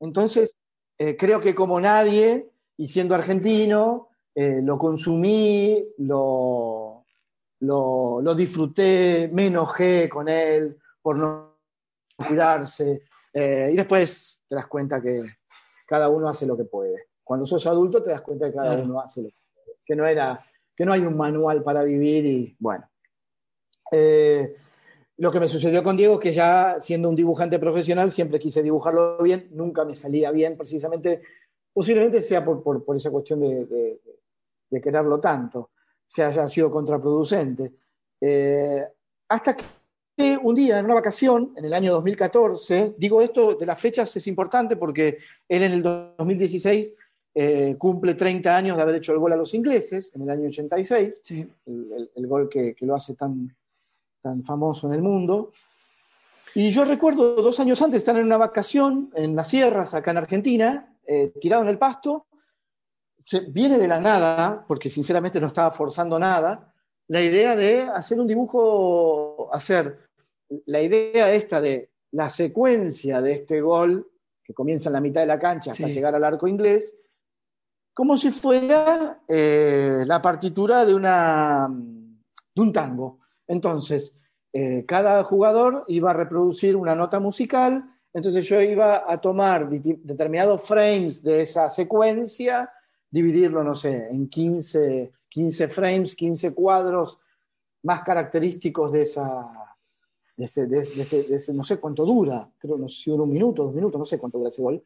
[0.00, 0.56] Entonces,
[0.98, 7.04] eh, creo que como nadie, y siendo argentino, eh, lo consumí, lo,
[7.60, 11.58] lo, lo disfruté, me enojé con él por no
[12.16, 13.04] cuidarse.
[13.32, 15.24] Eh, y después te das cuenta que
[15.86, 17.08] cada uno hace lo que puede.
[17.24, 18.84] Cuando sos adulto te das cuenta que cada Claro.
[18.84, 19.78] uno hace lo que puede.
[19.84, 20.38] Que no, era,
[20.76, 22.88] que no hay un manual para vivir y bueno.
[23.90, 24.54] Eh,
[25.18, 28.62] lo que me sucedió con Diego es que ya siendo un dibujante profesional siempre quise
[28.62, 31.22] dibujarlo bien, nunca me salía bien, precisamente,
[31.72, 34.00] posiblemente sea por, por- por esa cuestión de, de-
[34.70, 35.70] de quererlo tanto,
[36.06, 37.74] se haya sido contraproducente.
[38.20, 38.82] Eh,
[39.28, 39.64] hasta que
[40.16, 44.26] un día, en una vacación, en el año 2014, digo esto de las fechas es
[44.26, 46.92] importante porque él en el 2016
[47.34, 50.48] eh, cumple 30 años de haber hecho el gol a los ingleses, en el año
[50.48, 51.48] 86 Sí.
[51.66, 53.56] el, el- el gol que, que lo hace tan,
[54.20, 55.50] tan famoso en el mundo.
[56.54, 60.18] Y yo recuerdo dos años antes estar en una vacación en las sierras, acá en
[60.18, 62.26] Argentina, eh, tirado en el pasto.
[63.24, 66.74] Se, viene de la nada, porque sinceramente no estaba forzando nada,
[67.08, 70.01] la idea de hacer un dibujo, hacer
[70.66, 74.10] la idea esta de la secuencia de este gol,
[74.44, 75.92] que comienza en la mitad de la cancha hasta Sí.
[75.92, 76.94] llegar al arco inglés,
[77.94, 83.18] como si fuera eh, la partitura de, una, de un tango.
[83.46, 84.16] Entonces,
[84.52, 87.84] eh, cada jugador iba a reproducir una nota musical,
[88.14, 92.70] entonces yo iba a tomar determinados frames de esa secuencia,
[93.10, 97.18] dividirlo, no sé, en 15, 15 frames, 15 cuadros
[97.82, 99.61] más característicos de esa...
[100.42, 103.22] De ese, de ese- de ese- no sé cuánto dura, creo, no sé si dura
[103.22, 104.82] un minuto, dos minutos, no sé cuánto dura ese gol.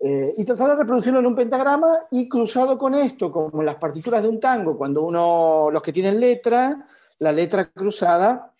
[0.00, 3.76] Eh, y tratar de reproducirlo en un pentagrama y cruzado con esto, como en las
[3.76, 6.84] partituras de un tango, cuando uno, los que tienen letra,
[7.20, 8.52] la letra cruzada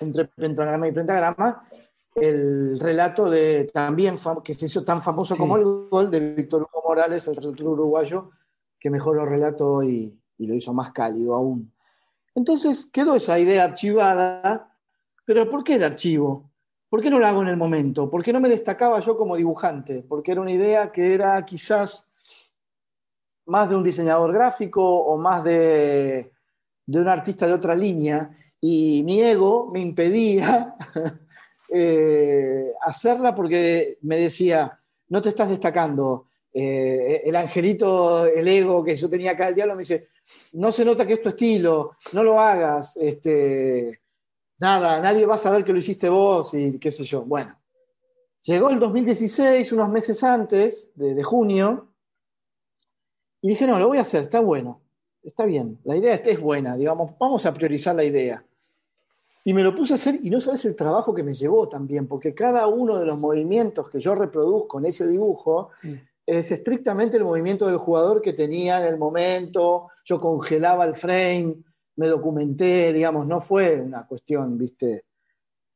[0.00, 1.66] entre pentagrama y pentagrama,
[2.14, 5.40] el relato de también que se hizo tan famoso Sí.
[5.40, 8.30] como el gol de Víctor Hugo Morales, el relator uruguayo,
[8.78, 11.72] que mejoró el relato y, y lo hizo más cálido aún.
[12.34, 14.75] Entonces quedó esa idea archivada,
[15.26, 16.50] pero ¿por qué el archivo?
[16.88, 18.08] ¿Por qué no lo hago en el momento?
[18.08, 20.04] ¿Por qué no me destacaba yo como dibujante?
[20.08, 22.08] Porque era una idea que era quizás
[23.46, 26.32] más de un diseñador gráfico o más de,
[26.86, 30.76] un artista de otra línea, y mi ego me impedía
[31.72, 36.28] eh, hacerla porque me decía, no te estás destacando.
[36.52, 40.08] Eh, el angelito, el ego que yo tenía acá, el diablo me dice,
[40.54, 44.00] no se nota que es tu estilo, no lo hagas, este,
[44.58, 47.22] nada, nadie va a saber que lo hiciste vos y qué sé yo.
[47.24, 47.56] Bueno,
[48.42, 51.88] llegó el 2016, unos meses antes de, de junio,
[53.42, 54.80] y dije, no, lo voy a hacer, está bueno,
[55.22, 58.44] está bien, la idea es buena, digamos, vamos a priorizar la idea.
[59.44, 62.08] Y me lo puse a hacer y no sabes el trabajo que me llevó también,
[62.08, 66.00] porque cada uno de los movimientos que yo reproduzco en ese dibujo Sí.
[66.26, 71.58] es estrictamente el movimiento del jugador que tenía en el momento, yo congelaba el frame,
[71.96, 75.04] me documenté, digamos, no fue una cuestión, viste.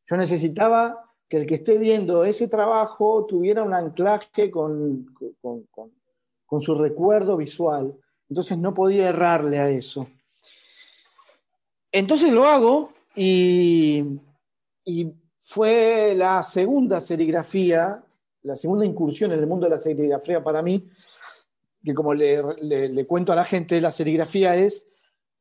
[0.06, 5.06] Yo necesitaba que el que esté viendo ese trabajo tuviera un anclaje con,
[5.40, 5.66] con-
[6.46, 7.94] con- su recuerdo visual.
[8.28, 10.06] Entonces no podía errarle a eso.
[11.92, 14.18] Entonces lo hago y,
[14.84, 18.02] y fue la segunda serigrafía,
[18.42, 20.88] la segunda incursión en el mundo de la serigrafía para mí,
[21.84, 24.86] que como le- le cuento a la gente, la serigrafía es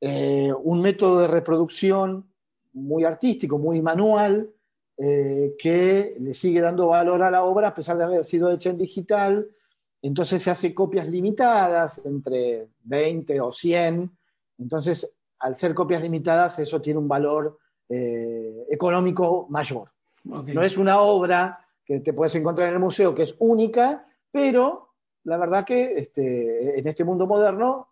[0.01, 2.25] eh, un método de reproducción
[2.73, 4.49] muy artístico, muy manual,
[4.97, 8.69] eh, que le sigue dando valor a la obra a pesar de haber sido hecha
[8.69, 9.49] en digital.
[10.01, 14.11] Entonces se hace copias limitadas, entre 20 o 100.
[14.57, 17.57] Entonces, al ser copias limitadas, eso tiene un valor
[17.87, 19.89] eh, económico mayor.
[20.23, 24.89] No es una obra que te puedes encontrar en el museo que es única, pero
[25.23, 27.88] la verdad que este, en este mundo moderno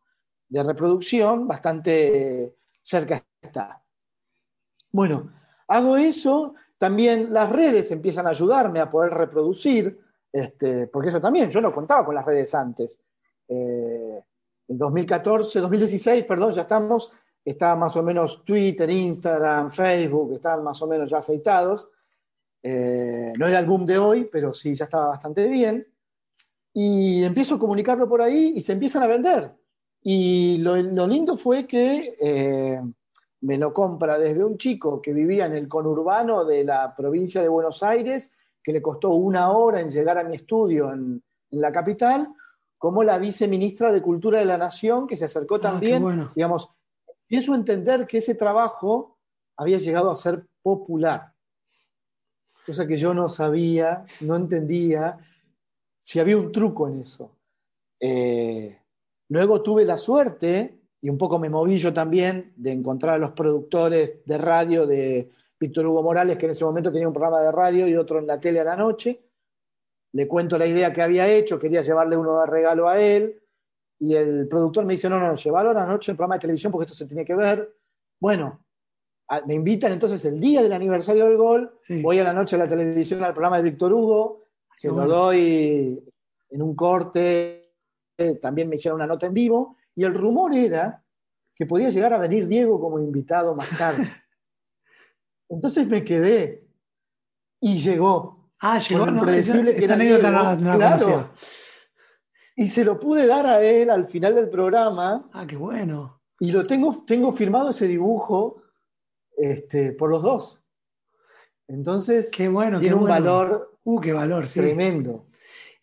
[0.49, 3.83] de reproducción bastante cerca está.
[4.91, 5.31] Bueno,
[5.67, 9.99] hago eso, también las redes empiezan a ayudarme a poder reproducir,
[10.31, 13.01] este, porque eso también, yo no contaba con las redes antes.
[13.47, 14.23] Eh,
[14.67, 17.11] en 2014, 2016, perdón, ya estamos,
[17.43, 21.89] estaba más o menos Twitter, Instagram, Facebook, estaban más o menos ya aceitados.
[22.61, 25.87] Eh, no era el boom de hoy, pero sí ya estaba bastante bien.
[26.73, 29.51] Y empiezo a comunicarlo por ahí y se empiezan a vender.
[30.09, 32.81] Y lo, lo lindo fue que eh,
[33.41, 37.49] me lo compra desde un chico que vivía en el conurbano de la provincia de
[37.49, 38.31] Buenos Aires,
[38.63, 42.25] que le costó una hora en llegar a mi estudio en, en la capital,
[42.77, 46.31] como la viceministra de Cultura de la Nación, que se acercó Ah, también, bueno.
[46.33, 46.69] digamos,
[47.29, 49.17] a entender que ese trabajo
[49.57, 51.33] había llegado a ser popular,
[52.65, 55.17] cosa que yo no sabía, no entendía
[55.97, 57.29] si había un truco en eso.
[57.99, 58.79] Eh,
[59.29, 63.31] luego tuve la suerte y un poco me moví yo también de encontrar a los
[63.31, 67.51] productores de radio de Víctor Hugo Morales, que en ese momento tenía un programa de
[67.51, 69.21] radio y otro en la tele a la noche.
[70.13, 73.41] Le cuento la idea que había hecho, quería llevarle uno de regalo a él,
[73.99, 76.41] y el productor me dice, no, no, no, llévalo a la noche el programa de
[76.41, 77.75] televisión porque esto se tiene que ver.
[78.19, 78.63] Bueno,
[79.45, 82.69] me invitan entonces el día del aniversario del gol, voy a la noche a la
[82.69, 84.43] televisión al programa de Víctor Hugo,
[84.75, 85.99] se lo doy
[86.49, 87.66] en un corte,
[88.41, 91.03] también me hicieron una nota en vivo, y el rumor era
[91.55, 94.07] que podía llegar a venir Diego como invitado más tarde.
[95.49, 96.67] Entonces me quedé
[97.59, 98.51] y llegó.
[98.59, 99.05] Ah, llegó.
[99.07, 99.97] No, predecible que era
[102.55, 105.29] Y se lo pude dar a él al final del programa.
[105.33, 106.21] Ah, qué bueno.
[106.39, 108.61] Y lo tengo, tengo firmado ese dibujo
[109.35, 110.61] este, por los dos.
[111.67, 115.25] Entonces, qué bueno, tiene un valor, uh, qué valor tremendo.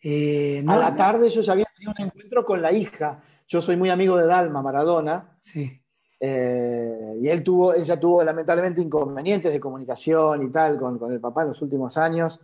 [0.01, 3.21] Eh, a la tarde yo ya había tenido un encuentro con la hija.
[3.47, 5.37] Yo soy muy amigo de Dalma Maradona.
[5.41, 5.79] Sí.
[6.19, 11.19] Eh, y él tuvo, ella tuvo lamentablemente inconvenientes de comunicación y tal con, con el
[11.19, 12.39] papá en los últimos años.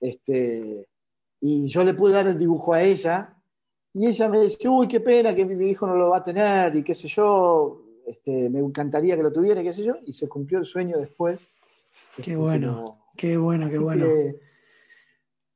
[0.00, 0.86] Este,
[1.40, 3.34] y yo le pude dar el dibujo a ella.
[3.92, 6.74] Y ella me dice, uy, qué pena que mi hijo no lo va a tener
[6.76, 7.80] y qué sé yo.
[8.06, 11.48] Este, me encantaría que lo tuviera, qué sé yo, y se cumplió el sueño después.
[12.16, 14.06] Qué este, bueno, qué bueno, qué bueno.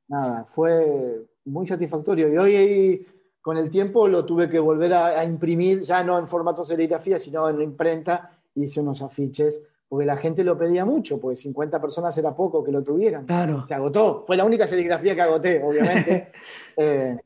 [0.07, 2.33] nada, fue muy satisfactorio.
[2.33, 3.07] Y hoy
[3.49, 7.49] con el tiempo lo tuve que volver a, imprimir, ya no en formato serigrafía, sino
[7.49, 11.81] en la imprenta, y hice unos afiches, porque la gente lo pedía mucho, porque 50
[11.81, 13.25] personas era poco que lo tuvieran.
[13.25, 13.65] Claro.
[13.65, 16.31] Se agotó, fue la única serigrafía que agoté, obviamente.
[16.77, 17.17] Eh,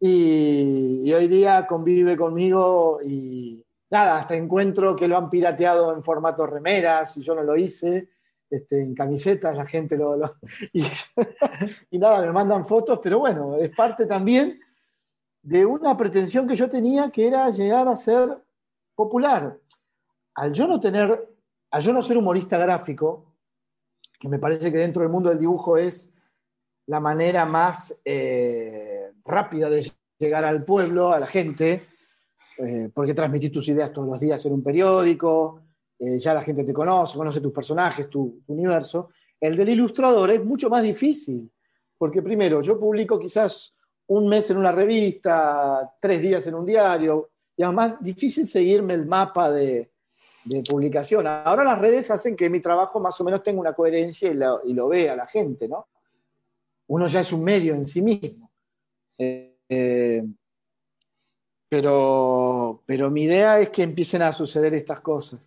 [0.00, 6.04] y, y, hoy día convive conmigo y, nada, hasta encuentro que lo han pirateado en
[6.04, 8.10] formato remeras y yo no lo hice,
[8.50, 10.14] este, en camisetas la gente lo...
[11.90, 14.60] y, nada, me mandan fotos, pero bueno, es parte también
[15.42, 18.42] de una pretensión que yo tenía que era llegar a ser
[18.94, 19.58] popular.
[20.34, 21.28] Al yo no tener,
[21.70, 23.34] al yo no ser humorista gráfico,
[24.18, 26.12] que me parece que dentro del mundo del dibujo es
[26.86, 31.82] la manera más eh, rápida de llegar al pueblo, a la gente,
[32.58, 35.62] eh, porque transmitís tus ideas todos los días en un periódico,
[35.98, 39.10] eh, ya la gente te conoce, conoce tus personajes, tu, universo.
[39.40, 41.50] El del ilustrador es mucho más difícil,
[41.96, 43.74] porque primero, yo publico quizás
[44.10, 49.06] un mes en una revista, tres días en un diario, y además difícil seguirme el
[49.06, 49.90] mapa de,
[50.68, 51.26] publicación.
[51.26, 54.30] Ahora las redes hacen que mi trabajo más o menos tenga una coherencia
[54.64, 55.86] y, lo vea la gente, ¿no?
[56.88, 58.50] Uno ya es un medio en sí mismo.
[59.18, 60.24] Eh,
[61.68, 65.40] pero, pero mi idea es que empiecen a suceder estas cosas.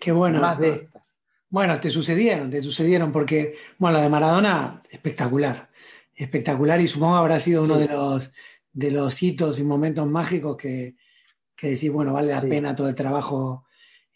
[0.00, 0.40] Qué bueno.
[0.40, 1.16] Más de estas.
[1.50, 5.68] Bueno, te sucedieron, te sucedieron, porque, bueno, la de Maradona, espectacular.
[6.16, 8.32] Espectacular y supongo habrá sido uno de, los,
[8.72, 10.96] de los hitos y momentos mágicos que,
[11.56, 13.64] que decís, bueno, vale la pena todo el trabajo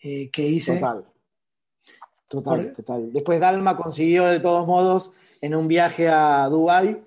[0.03, 0.75] eh, que hice.
[0.75, 1.05] Total.
[2.29, 3.13] Total, total.
[3.13, 7.03] Después Dalma consiguió de todos modos en un viaje a Dubái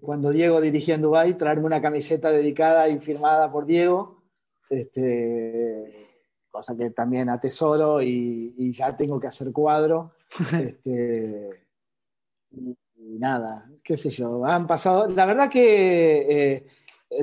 [0.00, 4.22] cuando Diego dirigía en Dubái, traerme una camiseta dedicada y firmada por Diego,
[4.68, 6.08] este,
[6.50, 10.12] cosa que también atesoro y, y ya tengo que hacer cuadro.
[10.52, 11.66] Este,
[13.18, 16.66] nada, qué sé yo, han pasado, la verdad que eh,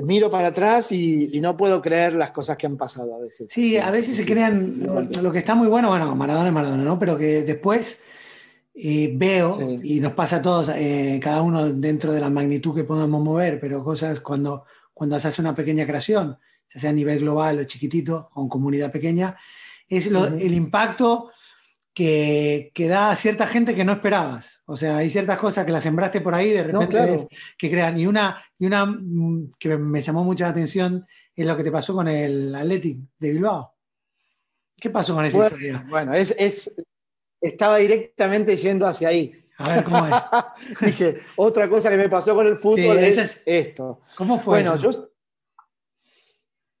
[0.02, 3.48] miro para atrás y, no puedo creer las cosas que han pasado a veces.
[3.50, 4.82] Sí, a veces se crean,
[5.20, 6.98] lo, que está muy bueno, bueno, Maradona es Maradona, ¿no?
[6.98, 8.02] Pero que después
[8.74, 13.22] veo, y nos pasa a todos, eh, cada uno dentro de la magnitud que podamos
[13.22, 16.38] mover, pero cosas cuando, cuando se hace una pequeña creación,
[16.72, 19.36] ya sea a nivel global o chiquitito, con comunidad pequeña,
[19.88, 21.30] es el impacto
[21.94, 24.60] que, que, da a cierta gente que no esperabas.
[24.66, 27.96] O sea, hay ciertas cosas que las sembraste por ahí, de repente que crean.
[27.96, 31.70] Y una, y una mm, que me llamó mucho la atención es lo que te
[31.70, 33.74] pasó con el Athletic de Bilbao.
[34.76, 35.86] ¿Qué pasó con esa historia?
[35.88, 36.34] Bueno, es,
[37.40, 39.40] estaba directamente yendo hacia ahí.
[39.58, 40.14] A ver cómo es.
[40.80, 44.00] Dije, otra cosa que me pasó con el fútbol es, esto.
[44.16, 45.10] ¿Cómo fue bueno, yo.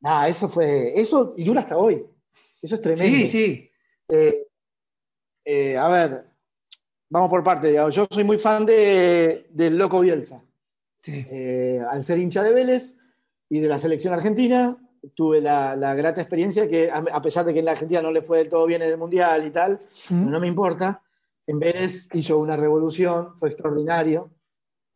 [0.00, 0.92] Nada, eso fue.
[1.00, 2.04] Eso y dura hasta hoy.
[2.60, 3.04] Eso es tremendo.
[3.04, 3.70] Sí, sí.
[4.08, 4.48] Eh,
[5.44, 6.24] eh, a ver,
[7.08, 7.72] vamos por parte.
[7.90, 10.42] Yo soy muy fan de, del Loco Bielsa.
[11.00, 11.26] Sí.
[11.30, 12.96] Eh, al ser hincha de Vélez
[13.48, 14.78] y de la selección argentina,
[15.14, 18.38] tuve la, grata experiencia que, a, pesar de que en la Argentina no le fue
[18.38, 19.80] del todo bien en el Mundial y tal,
[20.10, 21.02] no me importa,
[21.46, 24.30] en Vélez hizo una revolución, fue extraordinario,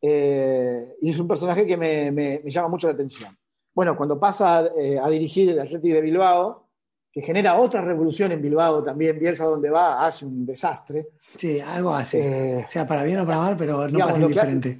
[0.01, 3.37] eh, y es un personaje que me, llama mucho la atención.
[3.75, 6.68] Bueno, cuando pasa eh, a dirigir el Atlético de Bilbao,
[7.19, 11.09] que genera otra revolución en Bilbao también, Bielsa donde va, hace un desastre.
[11.37, 14.79] Sí, algo hace, eh, sea para bien o para mal, pero no pasa indiferente.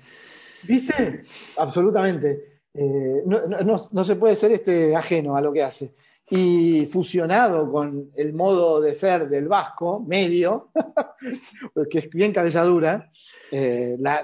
[0.63, 1.21] ¿Viste?
[1.59, 2.61] Absolutamente.
[2.73, 5.95] Eh, no, se puede ser este, ajeno a lo que hace.
[6.31, 10.71] y fusionado con el modo de ser del vasco, medio,
[11.91, 13.11] que es bien cabezadura,
[13.51, 14.23] eh, la,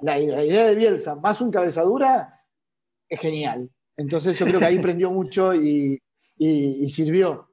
[0.00, 2.40] la, idea de Bielsa más un cabezadura
[3.06, 3.68] es genial.
[3.94, 6.00] Entonces yo creo que ahí prendió mucho y,
[6.38, 7.48] sirvió.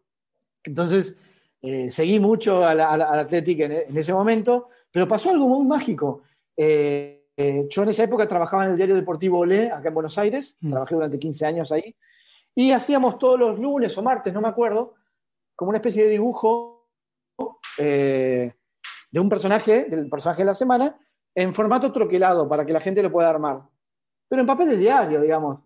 [0.64, 1.16] Entonces
[1.62, 6.24] eh, seguí mucho al, Atlético en, ese momento, pero pasó algo muy mágico.
[6.56, 10.18] Eh, eh, yo en esa época trabajaba en el diario deportivo Olé, acá en Buenos
[10.18, 10.70] Aires, mm.
[10.70, 11.96] trabajé durante 15 años ahí,
[12.54, 14.96] y hacíamos todos los lunes o martes, no me acuerdo,
[15.56, 16.90] como una especie de dibujo
[17.78, 21.00] de un personaje, del personaje de la semana,
[21.34, 23.62] en formato troquelado para que la gente lo pueda armar
[24.32, 25.60] pero en papel de diario, digamos.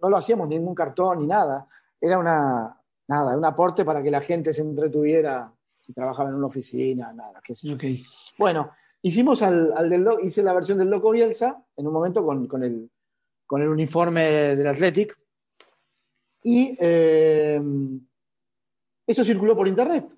[0.00, 1.66] No, lo hacíamos ni ningún cartón ni nada.
[2.00, 6.46] Era una, nada, un aporte para que la gente se entretuviera si trabajaba en una
[6.46, 7.76] oficina, nada, qué sé yo.
[8.38, 8.70] Bueno,
[9.02, 12.90] hicimos al, del, hice la versión del Loco Bielsa en un momento con, con, el,
[13.46, 15.18] con el uniforme del Athletic.
[16.42, 17.60] Y eh,
[19.06, 20.08] eso circuló por internet.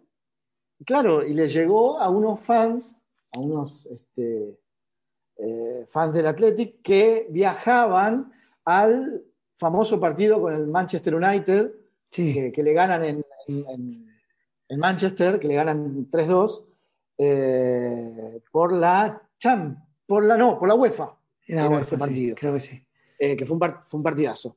[0.85, 2.99] Claro, y le llegó a unos fans,
[3.33, 4.59] a unos este,
[5.37, 8.33] eh, fans del Athletic que viajaban
[8.65, 9.25] al
[9.63, 11.71] famoso partido con el Manchester United,
[12.11, 13.25] que, le ganan en,
[14.77, 16.65] Manchester, que le ganan 3-2,
[17.19, 21.17] eh, por la Cham, por la no, por la UEFA.
[21.47, 22.35] Era, ese partido.
[22.37, 22.85] creo que sí.
[23.21, 24.57] Eh, que fue un, fue un, partidazo.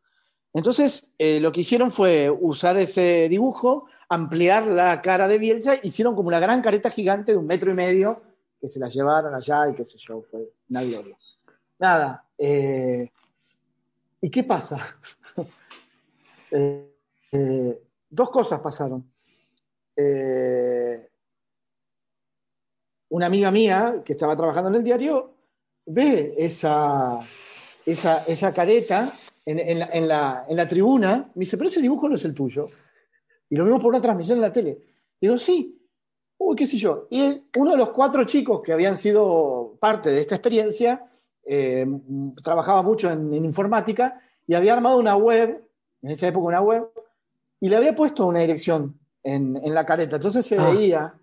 [0.53, 6.29] Entonces, lo que hicieron fue usar ese dibujo, ampliar la cara de Bielsa, hicieron como
[6.29, 8.23] una gran careta gigante de un metro y medio
[8.59, 11.15] que se la llevaron allá y qué sé yo, fue una gloria.
[11.77, 13.11] Nada, eh,
[14.25, 14.79] ¿y qué pasa?
[16.51, 16.95] Eh,
[17.31, 19.11] eh, dos cosas pasaron.
[23.09, 25.33] una amiga mía que estaba trabajando en el diario
[25.87, 27.19] ve esa,
[27.85, 29.11] esa, careta
[29.45, 32.69] en, la, en la tribuna, me dice, pero ese dibujo no es el tuyo.
[33.49, 34.77] Y lo vimos por una transmisión en la tele.
[35.19, 35.77] Digo, sí,
[36.37, 37.07] uy, qué sé yo.
[37.09, 41.11] Y uno de los cuatro chicos que habían sido parte de esta experiencia
[41.45, 41.85] eh,
[42.43, 45.63] trabajaba mucho en, informática y había armado una web,
[46.01, 46.89] en esa época una web,
[47.59, 50.17] y le había puesto una dirección en, la careta.
[50.17, 50.69] Entonces se ah.
[50.69, 51.13] veía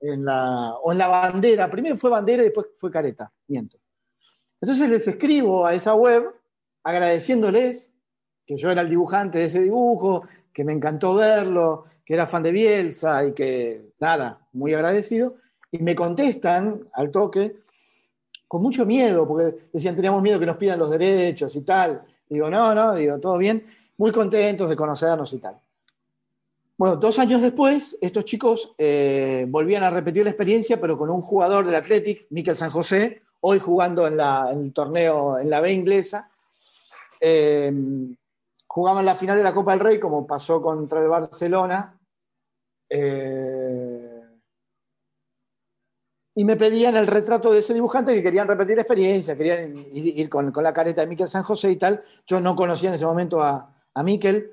[0.00, 3.78] en la, o en la bandera, primero fue bandera y después fue careta, miento.
[4.60, 6.24] Entonces les escribo a esa web
[6.84, 7.90] agradeciéndoles
[8.46, 12.42] que yo era el dibujante de ese dibujo, que me encantó verlo, que era fan
[12.42, 15.36] de Bielsa y que, nada, muy agradecido,
[15.70, 17.61] y me contestan al toque
[18.52, 22.02] con mucho miedo, porque decían, teníamos miedo que nos pidan los derechos y tal.
[22.28, 23.64] digo, no, no, digo, todo bien,
[23.96, 25.58] muy contentos de conocernos y tal.
[26.76, 31.22] Bueno, dos años después, estos chicos eh, volvían a repetir la experiencia, pero con un
[31.22, 36.30] jugador del Athletic, Miquel San José, hoy jugando en, el torneo en la B inglesa.
[37.18, 37.72] Eh,
[38.66, 41.98] jugaban la final de la Copa del Rey, como pasó contra el Barcelona.
[42.86, 43.61] Eh,
[46.34, 50.28] y me pedían el retrato de ese dibujante que querían repetir la experiencia, querían ir,
[50.28, 52.02] con, la careta de Miquel San José y tal.
[52.26, 54.50] Yo no conocía en ese momento a, a Miquel.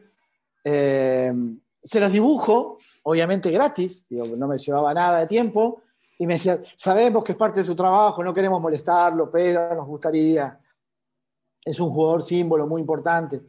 [0.64, 1.34] Eh,
[1.82, 5.82] se los dibujo, obviamente gratis, no me llevaba nada de tiempo,
[6.18, 9.88] y me decía, sabemos que es parte de su trabajo, no queremos molestarlo, pero nos
[9.88, 10.60] gustaría.
[11.64, 13.42] Es un jugador símbolo muy importante.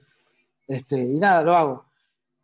[0.68, 1.84] Este, y nada, lo hago.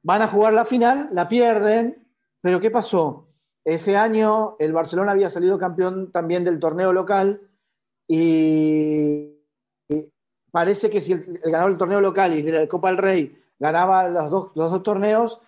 [0.03, 2.05] Van a jugar la final, la pierden,
[2.41, 3.26] pero ¿qué pasó?
[3.67, 7.51] Ese año el Barcelona había salido campeón también del torneo local
[8.07, 9.41] y,
[10.53, 14.09] parece que si el, ganador del torneo local y de la Copa del Rey ganaba
[14.09, 15.41] los dos, los dos torneos,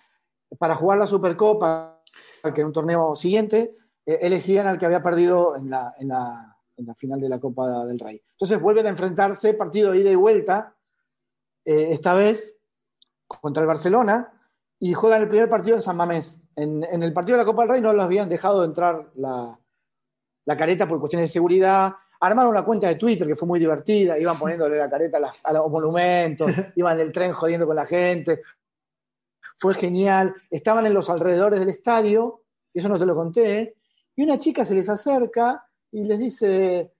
[0.57, 2.03] para jugar la Supercopa,
[2.43, 6.57] que era un torneo siguiente, eh, elegían al que había perdido en la, en, la,
[6.75, 8.21] en la, final de la Copa del Rey.
[8.31, 10.75] Entonces vuelven a enfrentarse, partido de ida y vuelta,
[11.63, 12.53] eh, esta vez
[13.25, 14.33] contra el Barcelona
[14.79, 16.39] y juegan el primer partido en San Mamés.
[16.55, 19.59] En, el partido de la Copa del Rey no los habían dejado entrar la,
[20.57, 21.93] careta por cuestiones de seguridad.
[22.21, 25.69] Armaron una cuenta de Twitter que fue muy divertida, iban poniéndole la careta a, los
[25.69, 28.41] monumentos, iban en el tren jodiendo con la gente.
[29.57, 30.33] Fue genial.
[30.49, 33.75] Estaban en los alrededores del estadio, y eso no te lo conté,
[34.15, 36.93] y una chica se les acerca y les dice,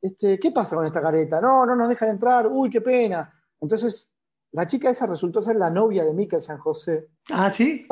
[0.00, 1.40] este, ¿qué pasa con esta careta?
[1.40, 3.32] No, no nos dejan entrar, uy, qué pena.
[3.60, 4.13] Entonces
[4.54, 7.08] la chica esa resultó ser la novia de Miquel San José.
[7.32, 7.88] Ah, sí.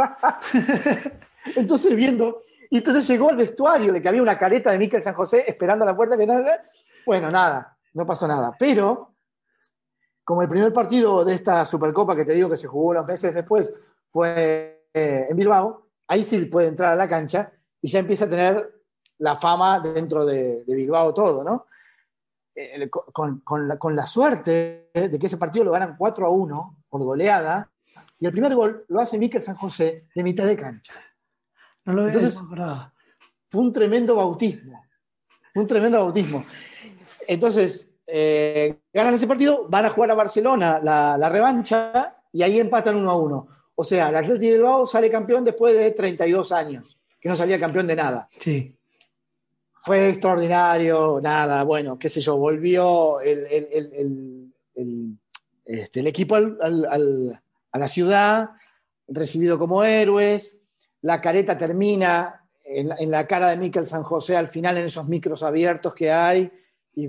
[1.57, 5.15] entonces viendo, y entonces llegó al vestuario de que había una careta de Miquel San
[5.15, 6.65] José esperando a la puerta que nada.
[7.05, 8.55] Bueno, nada, no pasó nada.
[8.57, 9.17] Pero,
[10.23, 13.35] como el primer partido de esta Supercopa que te digo que se jugó unos meses
[13.35, 13.75] después
[14.07, 18.31] fue eh, en Bilbao, ahí sí puede entrar a la cancha y ya empieza a
[18.31, 18.73] tener
[19.19, 21.67] la fama dentro de Bilbao todo, ¿no?
[22.55, 23.43] Eh, con,
[23.97, 27.71] la, suerte de que ese partido lo ganan 4 a 1 por goleada,
[28.19, 30.93] Y el primer gol lo hace Miquel San José de mitad de cancha.
[31.85, 32.39] No lo Entonces,
[33.51, 34.85] fue un tremendo bautismo.
[35.55, 36.45] Un tremendo bautismo.
[37.27, 42.59] Entonces, eh, ganan ese partido, van a jugar a Barcelona la, la revancha y ahí
[42.59, 43.49] empatan uno a uno.
[43.75, 47.59] O sea, el Atlético de Bilbao sale campeón después de 32 años, que no salía
[47.59, 48.29] campeón de nada.
[48.39, 48.77] Sí.
[49.85, 54.53] Fue extraordinario, nada, bueno, qué sé yo, volvió el,
[55.65, 58.51] este, equipo a la ciudad,
[59.09, 60.57] recibido como héroes,
[61.01, 65.09] la careta termina en, en la cara de Miquel San José al final en esos
[65.09, 66.53] micros abiertos que hay,
[66.95, 67.09] y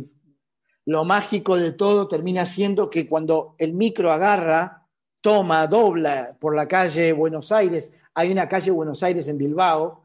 [0.85, 4.87] lo mágico de todo termina siendo que cuando el micro agarra,
[5.21, 10.02] toma, dobla por la calle Buenos Aires, hay una calle Buenos Aires en Bilbao,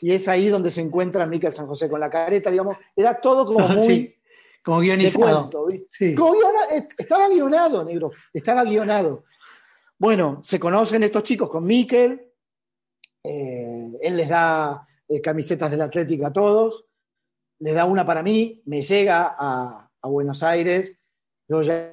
[0.00, 3.46] y es ahí donde se encuentra Miquel San José con la careta, digamos, era todo
[3.46, 4.16] como muy Sí,
[4.62, 5.40] como guionizado.
[5.40, 5.86] cuento, ¿viste?
[5.90, 6.14] Sí.
[6.14, 9.24] Como guiona- est- estaba guionado, negro, estaba guionado.
[9.98, 12.30] Bueno, se conocen estos chicos con Miquel,
[13.22, 16.84] eh, él les da eh, camisetas del Atlético a todos,
[17.60, 20.98] les da una para mí, me llega a, a Buenos Aires,
[21.48, 21.92] yo ya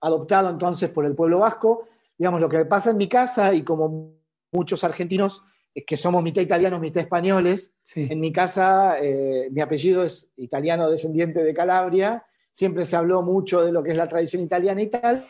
[0.00, 4.14] adoptado entonces por el pueblo vasco, digamos, lo que pasa en mi casa y como
[4.52, 5.42] muchos argentinos,
[5.86, 8.06] que somos mitad italianos, mitad españoles, Sí.
[8.10, 13.62] en mi casa, eh, mi apellido es italiano descendiente de Calabria, siempre se habló mucho
[13.64, 15.26] de lo que es la tradición italiana y tal,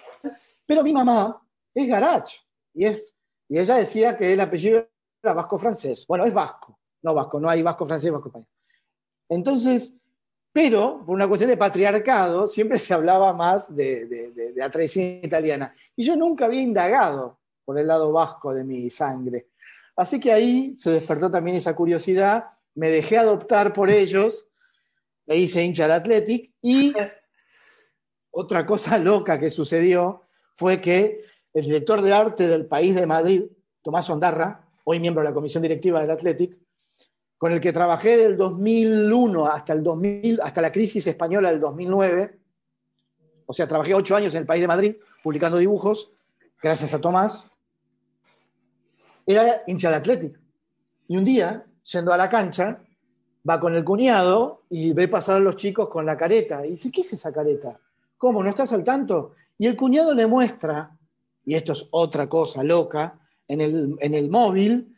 [0.67, 1.41] pero mi mamá
[1.75, 2.31] es Garach,
[2.75, 3.15] y, es,
[3.49, 4.89] y ella decía que el apellido
[5.23, 6.05] era vasco-francés.
[6.09, 8.49] Bueno, es vasco, no vasco, no hay vasco-francés, vasco-español.
[9.29, 9.95] Entonces,
[10.53, 14.71] pero por una cuestión de patriarcado, siempre se hablaba más de, de- de- de la
[14.71, 15.75] tradición italiana.
[15.97, 19.47] Y yo nunca había indagado por el lado vasco de mi sangre.
[19.97, 24.47] Así que ahí se despertó también esa curiosidad, me dejé adoptar por ellos,
[25.27, 26.53] me hice hincha del Athletic.
[26.63, 26.95] Y
[28.31, 30.23] otra cosa loca que sucedió
[30.55, 33.45] fue que el director de arte del país de Madrid,
[33.83, 36.57] Tomás Ondarra, hoy miembro de la comisión directiva del Athletic,
[37.37, 42.39] con el que trabajé del 2001 hasta, el 2000, hasta la crisis española del 2009,
[43.47, 46.13] o sea, trabajé ocho años en el país de Madrid publicando dibujos,
[46.63, 47.45] gracias a Tomás,
[49.27, 50.37] era hincha del.
[51.09, 52.83] Y un día, yendo a la cancha,
[53.49, 56.65] va con el cuñado y ve pasar a los chicos con la careta.
[56.67, 57.79] Y dice, ¿qué es esa careta?
[58.17, 58.43] ¿Cómo?
[58.43, 59.35] ¿No estás al tanto?
[59.59, 60.97] Y el cuñado le muestra,
[61.45, 63.19] y esto es otra cosa loca,
[63.49, 64.95] en el, en el móvil,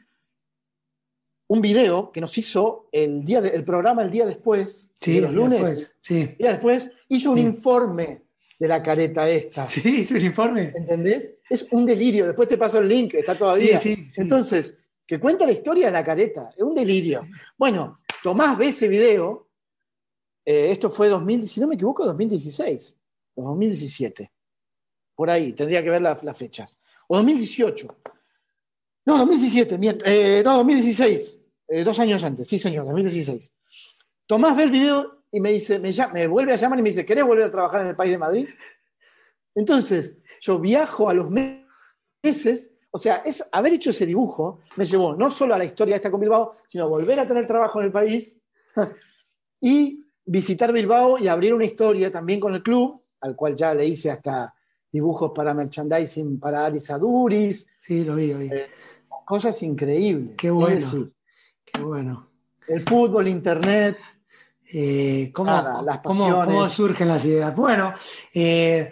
[1.48, 5.20] un video que nos hizo el, día de- el programa el día después, Sí, de
[5.22, 5.60] los lunes.
[5.62, 6.20] después, sí.
[6.22, 7.42] El día después hizo un Sí.
[7.44, 8.23] informe
[8.58, 9.66] de la careta esta.
[9.66, 10.72] Sí, es un informe.
[10.76, 11.30] ¿Entendés?
[11.48, 12.26] Es un delirio.
[12.26, 13.78] Después te paso el link, está todavía.
[13.78, 14.20] Sí, sí, sí.
[14.20, 14.76] Entonces,
[15.06, 16.48] que cuenta la historia de la careta.
[16.56, 17.26] Es un delirio.
[17.58, 19.48] Bueno, Tomás ve ese video.
[20.46, 22.94] eh, esto fue 2000, si no me equivoco, 2016
[23.34, 24.30] o 2017.
[25.14, 26.78] Por ahí, tendría que ver la- las fechas.
[27.08, 27.88] O 2018.
[29.06, 31.36] No, 2017, mient- eh, no, 2016.
[31.68, 33.52] eh, dos años antes, sí, señor, 2016.
[34.26, 36.90] Tomás ve el video y me dice, me, llama- me vuelve a llamar y me
[36.90, 38.48] dice, ¿querés volver a trabajar en el país de Madrid?
[39.54, 41.66] Entonces, yo viajo a los me-
[42.22, 45.96] meses, o sea, es, haber hecho ese dibujo me llevó no solo a la historia
[45.96, 48.38] esta con Bilbao, sino volver a tener trabajo en el país
[49.60, 53.86] y visitar Bilbao y abrir una historia también con el club, al cual ya le
[53.86, 54.54] hice hasta
[54.90, 58.46] dibujos para merchandising para Aris Aduris, Sí, lo vi, lo vi.
[58.46, 58.68] Eh,
[59.26, 60.36] cosas increíbles.
[60.38, 60.76] Qué bueno.
[60.76, 61.12] Decir,
[61.64, 62.30] Qué bueno.
[62.68, 63.98] el fútbol, internet,
[64.76, 66.44] Eh, ¿cómo, Nada, las cómo- pasiones.
[66.46, 67.54] cómo surgen las ideas?
[67.54, 67.94] Bueno,
[68.34, 68.90] eh,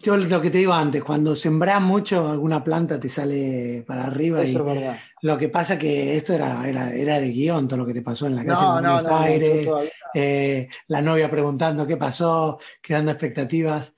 [0.00, 4.42] yo lo que te digo antes, cuando sembrás mucho, alguna planta te sale para arriba.
[4.42, 4.96] y eso es verdad.
[5.20, 8.26] lo que pasa que esto era, era, era de guion, todo lo que te pasó
[8.26, 9.68] en la calle No, no, Buenos no, Aires,
[10.14, 13.92] eh, la novia preguntando qué pasó, creando expectativas.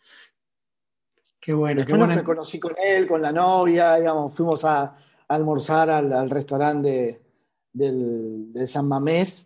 [1.41, 2.15] Qué bueno, qué Después bueno.
[2.17, 4.97] me conocí con él, con la novia, digamos, fuimos a, a
[5.29, 7.23] almorzar al, al restaurante de-
[7.73, 9.46] del, de San Mamés,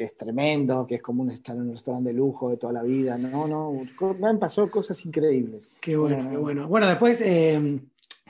[0.00, 2.72] que es tremendo, que es como un, estar en un restaurante de lujo de toda
[2.72, 3.18] la vida.
[3.18, 3.84] No, no,
[4.18, 5.76] me han pasado cosas increíbles.
[5.78, 6.40] Qué bueno, No, qué no.
[6.40, 6.68] bueno.
[6.68, 7.80] Bueno, después eh,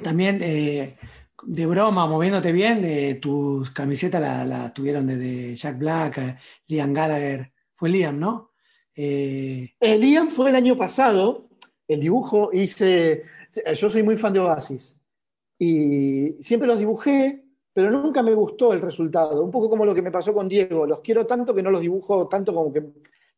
[0.02, 0.96] también eh,
[1.44, 6.92] de broma, moviéndote bien, eh, tus camisetas la, la tuvieron desde Jack Black, eh, Liam
[6.92, 7.52] Gallagher.
[7.76, 8.50] Fue Liam, ¿no?
[8.96, 11.50] El Liam fue el año pasado,
[11.86, 13.22] el dibujo hice,
[13.76, 14.96] yo soy muy fan de Oasis
[15.56, 20.02] y siempre los dibujé, pero nunca me gustó el resultado, un poco como lo que
[20.02, 22.84] me pasó con Diego, los quiero tanto que no los dibujo tanto como que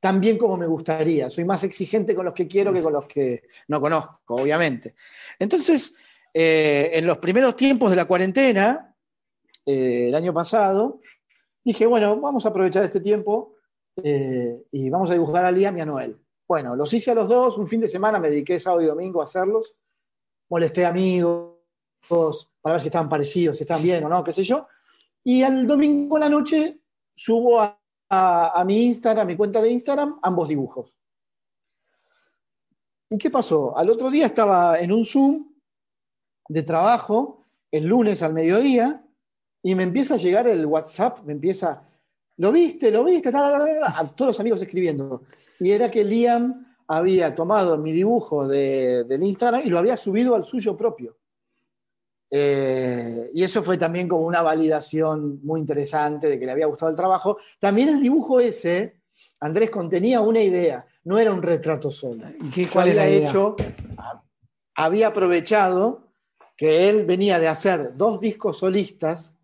[0.01, 3.07] tan bien como me gustaría, soy más exigente con los que quiero que con los
[3.07, 4.95] que no conozco, obviamente.
[5.39, 5.95] Entonces,
[6.35, 8.97] eh, en los primeros tiempos de la cuarentena,
[9.65, 10.99] eh, el año pasado,
[11.63, 13.55] dije, bueno, vamos a aprovechar este tiempo
[14.03, 16.19] eh, y vamos a dibujar a Liam y a Noel.
[16.49, 19.21] Bueno, los hice a los dos, un fin de semana me dediqué sábado y domingo
[19.21, 19.77] a hacerlos.
[20.49, 24.43] molesté a amigos para ver si estaban parecidos, si estaban bien o no, qué sé
[24.45, 24.67] yo.
[25.25, 26.81] Y el domingo a la noche
[27.15, 30.97] subo a, a mi Instagram, a mi cuenta de Instagram, ambos dibujos.
[33.11, 33.77] ¿Y qué pasó?
[33.77, 35.53] Al otro día estaba en un Zoom
[36.49, 39.05] de trabajo, el lunes al mediodía,
[39.63, 41.83] y me empieza a llegar el WhatsApp, me empieza,
[42.37, 42.91] ¿lo viste?
[42.91, 43.29] ¿Lo viste?
[43.29, 45.23] A todos los amigos escribiendo.
[45.61, 50.35] Y era que Liam había tomado mi dibujo de, del Instagram y lo había subido
[50.35, 51.17] al suyo propio.
[52.35, 56.91] Eh, y eso fue también como una validación muy interesante de que le había gustado
[56.91, 57.37] el trabajo.
[57.61, 59.03] También el dibujo ese,
[59.41, 62.25] Andrés, contenía una idea, no era un retrato solo.
[62.41, 63.57] ¿Y qué, cuál había hecho?
[64.75, 66.09] Había aprovechado
[66.57, 69.35] que él venía de hacer dos discos solistas,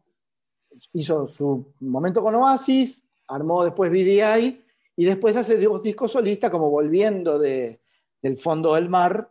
[0.95, 4.65] hizo su momento con Oasis, armó después VDI
[4.97, 7.83] y después hace dos discos solistas como volviendo de,
[8.23, 9.31] del fondo del mar.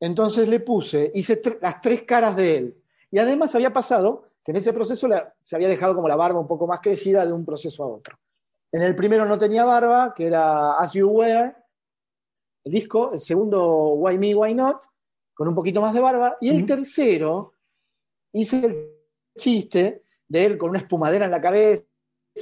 [0.00, 2.82] Entonces le puse, hice las tres caras de él.
[3.10, 5.08] Y además había pasado que en ese proceso
[5.42, 8.18] se había dejado como la barba un poco más crecida de un proceso a otro.
[8.70, 11.54] En el primero no tenía barba, que era As You Were,
[12.64, 13.12] el disco.
[13.12, 14.84] El segundo, Why Me, Why Not,
[15.34, 17.54] con un poquito más de barba, y el tercero
[18.32, 18.98] hice el
[19.36, 21.84] chiste de él con una espumadera en la cabeza,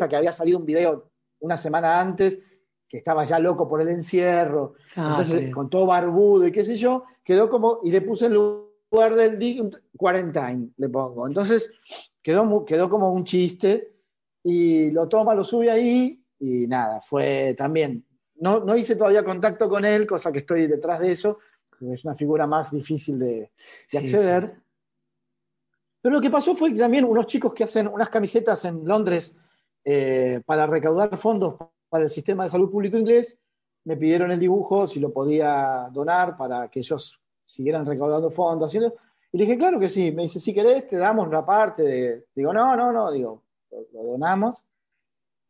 [0.08, 2.40] que había salido un video una semana antes,
[2.88, 6.76] que estaba ya loco por el encierro, ah, entonces con todo barbudo y qué sé
[6.76, 11.26] yo, quedó como, y le puse en lugar del quarantine, le pongo.
[11.26, 11.70] Entonces
[12.22, 13.96] quedó, quedó como un chiste,
[14.42, 18.04] y lo toma, lo sube ahí, y nada, fue también,
[18.36, 21.38] no, no hice todavía contacto con él, cosa que estoy detrás de eso,
[21.92, 23.50] es una figura más difícil de,
[23.92, 24.54] acceder.
[26.00, 29.36] Pero lo que pasó fue que también unos chicos que hacen unas camisetas en Londres
[29.84, 31.56] eh, para recaudar fondos
[31.88, 33.40] para el sistema de salud público inglés,
[33.84, 38.68] me pidieron el dibujo, si lo podía donar para que ellos siguieran recaudando fondos.
[38.68, 38.94] Haciendo,
[39.32, 40.12] y le dije, claro que sí.
[40.12, 41.82] Me dice, si querés, te damos una parte.
[41.82, 42.24] De...
[42.34, 43.44] Digo, no, no, no, digo,
[43.92, 44.64] lo, donamos.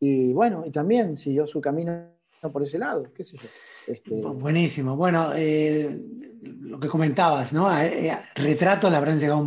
[0.01, 2.11] Y bueno, y también siguió su camino
[2.53, 3.49] por ese lado, qué sé yo.
[3.87, 4.97] Este, buenísimo.
[4.97, 6.01] Bueno, eh,
[6.43, 7.71] lo que comentabas, ¿no?
[7.81, 9.43] Eh, eh, retratos le habrán llegado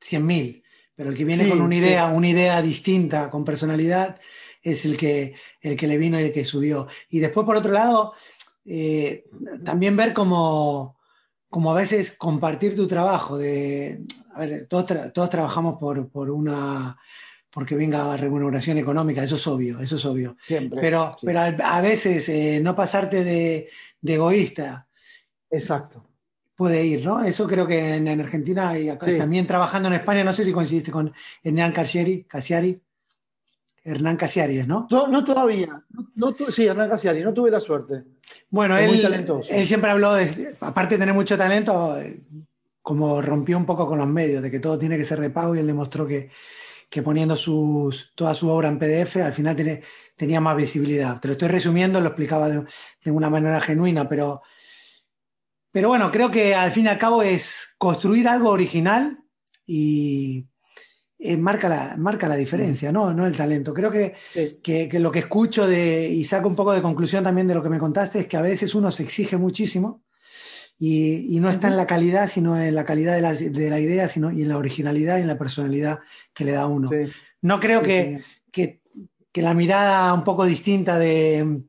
[0.00, 0.62] 100.000,
[0.94, 4.18] pero el que viene con una idea, una idea distinta, con personalidad,
[4.62, 6.88] es el que, el que le vino y el que subió.
[7.10, 8.14] Y después, por otro lado,
[9.64, 10.96] también ver cómo,
[11.50, 13.36] a veces compartir tu trabajo.
[13.36, 14.02] De,
[14.34, 16.96] a ver, todos, todos trabajamos por, por una
[17.52, 20.36] porque venga remuneración económica, eso es obvio, eso es obvio.
[20.40, 20.80] Siempre.
[20.80, 23.68] Pero, pero a, veces eh, no pasarte de,
[24.02, 24.88] egoísta.
[25.50, 26.08] Exacto.
[26.54, 27.22] Puede ir, ¿no?
[27.22, 28.88] Eso creo que en, Argentina y
[29.18, 32.80] también trabajando en España, no sé si coincidiste con Hernán Casiari, Casiari.
[33.84, 34.86] Hernán Casiari, ¿no?
[34.90, 35.82] No, no todavía.
[36.14, 38.04] No, sí, Hernán Casiari, no tuve la suerte.
[38.48, 39.04] Bueno, él,
[39.50, 42.22] él siempre habló, de, aparte de tener mucho talento, eh,
[42.80, 45.54] como rompió un poco con los medios, de que todo tiene que ser de pago
[45.54, 46.30] y él demostró que,
[46.92, 49.56] que poniendo sus, toda su obra en PDF al final
[50.14, 51.18] tenía más visibilidad.
[51.20, 52.66] Te lo estoy resumiendo, lo explicaba de,
[53.10, 54.42] una manera genuina, pero,
[55.70, 59.18] pero bueno, creo que al fin y al cabo es construir algo original
[59.66, 60.46] y
[61.24, 63.14] eh, marca, la, marca la diferencia, ¿no?
[63.14, 63.72] no el talento.
[63.72, 64.14] Creo que,
[64.60, 67.68] que, lo que escucho de, y saco un poco de conclusión también de lo que
[67.68, 70.02] me contaste es que a veces uno se exige muchísimo
[70.78, 74.08] y, no está en la calidad, sino en la calidad de la, de la, idea,
[74.08, 76.00] sino y en la originalidad y en la personalidad
[76.34, 76.90] que le da uno.
[77.40, 78.20] No creo que,
[78.50, 78.80] que,
[79.30, 81.62] que, la mirada un poco distinta de,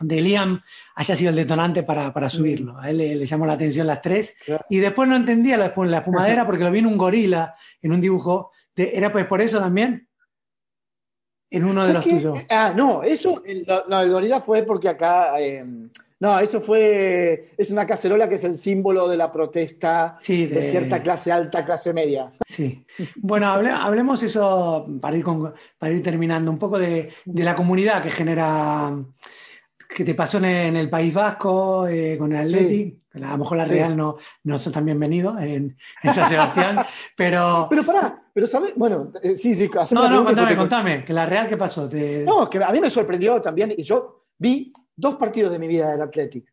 [0.00, 0.60] de Liam
[0.96, 2.78] haya sido el detonante para, para subirlo.
[2.78, 4.34] A él le, llamó la atención las tres.
[4.68, 8.00] Y después no entendía la, la espumadera porque lo vi en un gorila, en un
[8.00, 8.50] dibujo.
[8.76, 10.08] ¿Era pues por eso también?
[11.50, 12.38] En uno de los tuyos.
[12.50, 13.42] Ah, no, eso,
[13.88, 15.40] no, el gorila fue porque acá...
[15.40, 15.64] Eh,
[16.18, 20.70] no, eso fue, es una cacerola que es el símbolo de la protesta de...
[20.70, 22.32] cierta clase alta, clase media.
[22.46, 22.86] Sí.
[23.16, 25.24] Bueno, hablemos eso para ir,
[25.78, 28.96] para ir terminando, un poco de, la comunidad que genera,
[29.94, 33.05] que te pasó en, el País Vasco, eh, con el Athletic.
[33.24, 36.84] A lo mejor la Real no, no son tan bienvenidos en, San Sebastián,
[37.16, 37.66] pero...
[37.70, 38.72] Pero pará, pero ¿sabes?
[38.76, 39.70] Bueno, eh, sí, sí.
[39.92, 41.88] No, no, contame, contame, que la Real, ¿qué pasó?
[42.26, 45.90] No, que a mí me sorprendió también, y yo vi dos partidos de mi vida
[45.90, 46.52] del Athletic.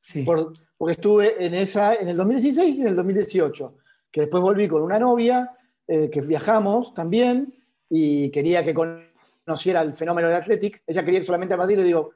[0.00, 0.24] Sí.
[0.24, 3.76] porque estuve en esa en el 2016 y en el 2018,
[4.08, 5.50] que después volví con una novia,
[5.88, 7.52] eh, que viajamos también,
[7.90, 10.82] y quería que conociera el fenómeno del Athletic.
[10.86, 12.12] Ella quería ir solamente a Madrid le digo,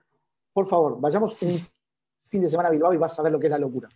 [0.53, 1.59] por favor, vayamos un
[2.31, 3.89] fin de semana a Bilbao y vas a ver lo que es la locura.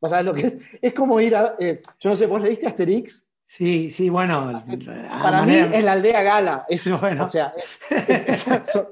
[0.00, 0.56] Vas a ver lo que es.
[0.80, 1.56] Es como ir a.
[1.58, 3.24] Eh, yo no sé, ¿vos leíste Asterix?
[3.46, 4.64] Sí, sí, bueno.
[5.22, 6.66] Para mí es la aldea gala.
[6.68, 7.24] Es, bueno.
[7.24, 7.52] O sea,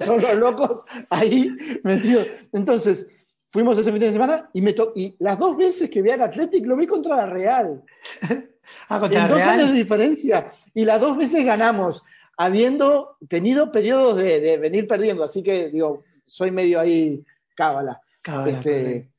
[0.01, 2.26] son, los locos ahí metidos.
[2.53, 3.07] Entonces,
[3.47, 6.66] fuimos ese fin de semana y, me y las dos veces que vi al Athletic
[6.66, 7.84] lo vi contra la Real.
[8.89, 10.49] ah, contra en dos años de diferencia.
[10.74, 12.03] Y las dos veces ganamos,
[12.36, 15.22] habiendo tenido periodos de, venir perdiendo.
[15.22, 17.24] Así que, digo, soy medio ahí
[17.55, 18.01] cábala.
[18.47, 19.11] Este,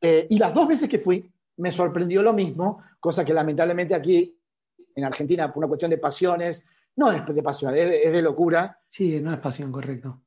[0.00, 4.36] eh, y las dos veces que fui, me sorprendió lo mismo, cosa que lamentablemente aquí
[4.94, 6.66] en Argentina, por una cuestión de pasiones,
[6.96, 8.78] no es de pasión, es de locura.
[8.88, 10.22] Sí, no es pasión, correcto.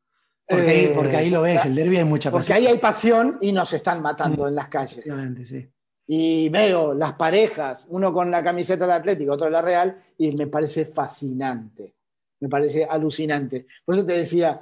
[0.48, 2.42] Porque, ahí, lo ves, el derby hay mucha pasión.
[2.42, 5.06] Porque ahí hay pasión y nos están matando mm, en las calles.
[5.46, 5.70] Sí.
[6.06, 10.36] Y veo las parejas, uno con la camiseta de Atlético, otro de la Real, y
[10.36, 11.96] me parece fascinante.
[12.42, 13.66] Me parece alucinante.
[13.86, 14.62] Por eso te decía,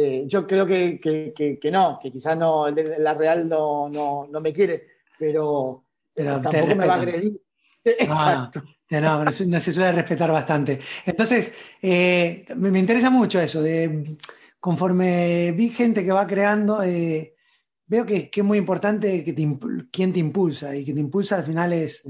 [0.00, 4.86] eh, yo creo que, que, no, que quizás no, la Real no, no, me quiere,
[5.18, 7.40] pero, pero tampoco me va a agredir.
[8.08, 8.62] Ah, Exacto.
[8.90, 10.78] no, no, se suele respetar bastante.
[11.04, 14.16] Entonces, eh, me, me interesa mucho eso de
[14.60, 17.34] conforme vi gente que va creando, eh,
[17.86, 19.58] veo que, es muy importante que te,
[19.90, 22.08] quién te impulsa y que te impulsa al final es,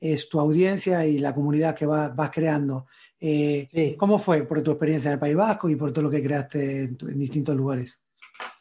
[0.00, 2.86] es tu audiencia y la comunidad que vas creando.
[3.24, 6.20] Eh, ¿Cómo fue por tu experiencia en el País Vasco y por todo lo que
[6.20, 8.02] creaste en, distintos lugares?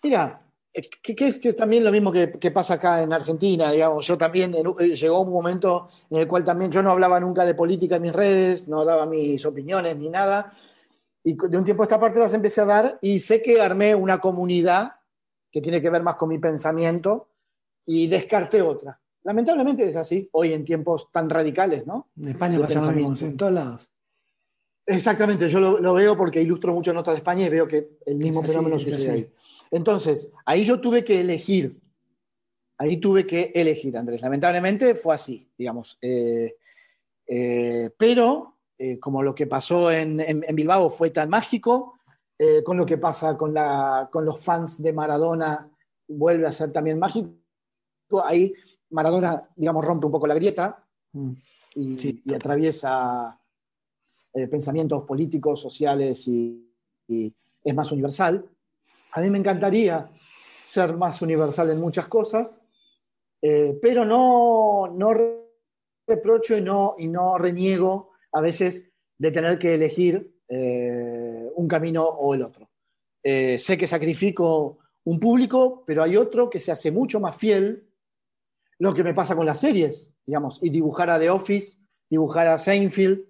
[0.03, 0.39] Mira,
[0.71, 5.21] que, es también lo mismo que, pasa acá en Argentina, digamos, yo también eh, llegó
[5.21, 8.67] un momento en el cual también yo no hablaba nunca de política en mis redes,
[8.67, 10.53] no daba mis opiniones ni nada,
[11.23, 13.95] y de un tiempo a esta parte las empecé a dar y sé que armé
[13.95, 14.91] una comunidad
[15.51, 17.29] que tiene que ver más con mi pensamiento
[17.87, 19.01] y descarté otra.
[19.23, 22.09] Lamentablemente es así, hoy en tiempos tan radicales, ¿no?
[22.15, 23.90] En España pasa lo en todos lados.
[24.91, 28.43] Exactamente, yo lo, veo porque ilustro mucho notas de España y veo que el mismo
[28.43, 29.31] fenómeno sucede ahí.
[29.71, 31.79] Entonces, ahí yo tuve que elegir,
[32.77, 34.21] ahí tuve que elegir, Andrés.
[34.21, 35.97] Lamentablemente fue así, digamos.
[36.01, 36.57] Eh,
[37.25, 40.17] eh, pero eh, como lo que pasó en,
[40.53, 41.97] Bilbao fue tan mágico,
[42.65, 45.69] con lo que pasa con, los fans de Maradona
[46.07, 47.29] vuelve a ser también mágico.
[48.25, 48.51] Ahí
[48.89, 50.83] Maradona, digamos, rompe un poco la grieta
[51.13, 51.31] mm.
[51.75, 53.40] y, atraviesa
[54.33, 56.67] eh, pensamientos políticos, sociales y,
[57.63, 58.45] es más universal.
[59.11, 60.09] A mí me encantaría
[60.63, 62.61] ser más universal en muchas cosas,
[63.41, 65.13] pero no, no
[66.07, 72.03] reprocho y no, y no reniego a veces de tener que elegir eh, un camino
[72.03, 72.69] o el otro.
[73.23, 77.87] Eh, sé que sacrifico un público, pero hay otro que se hace mucho más fiel.
[78.79, 81.77] Lo que me pasa con las series, digamos, y dibujar a The Office,
[82.09, 83.23] dibujar a Seinfeld,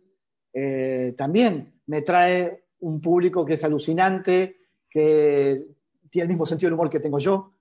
[0.53, 4.57] eh, también me trae un público que es alucinante,
[4.89, 5.65] que
[6.09, 7.53] tiene el mismo sentido del humor que tengo yo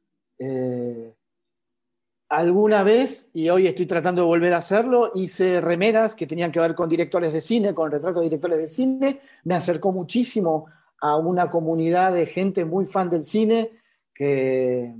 [2.30, 6.60] alguna vez, y hoy estoy tratando de volver a hacerlo, hice remeras que tenían que
[6.60, 9.20] ver con directores de cine, con retratos de directores de cine.
[9.44, 10.66] Me acercó muchísimo
[11.00, 13.72] a una comunidad de gente muy fan del cine
[14.14, 14.94] que,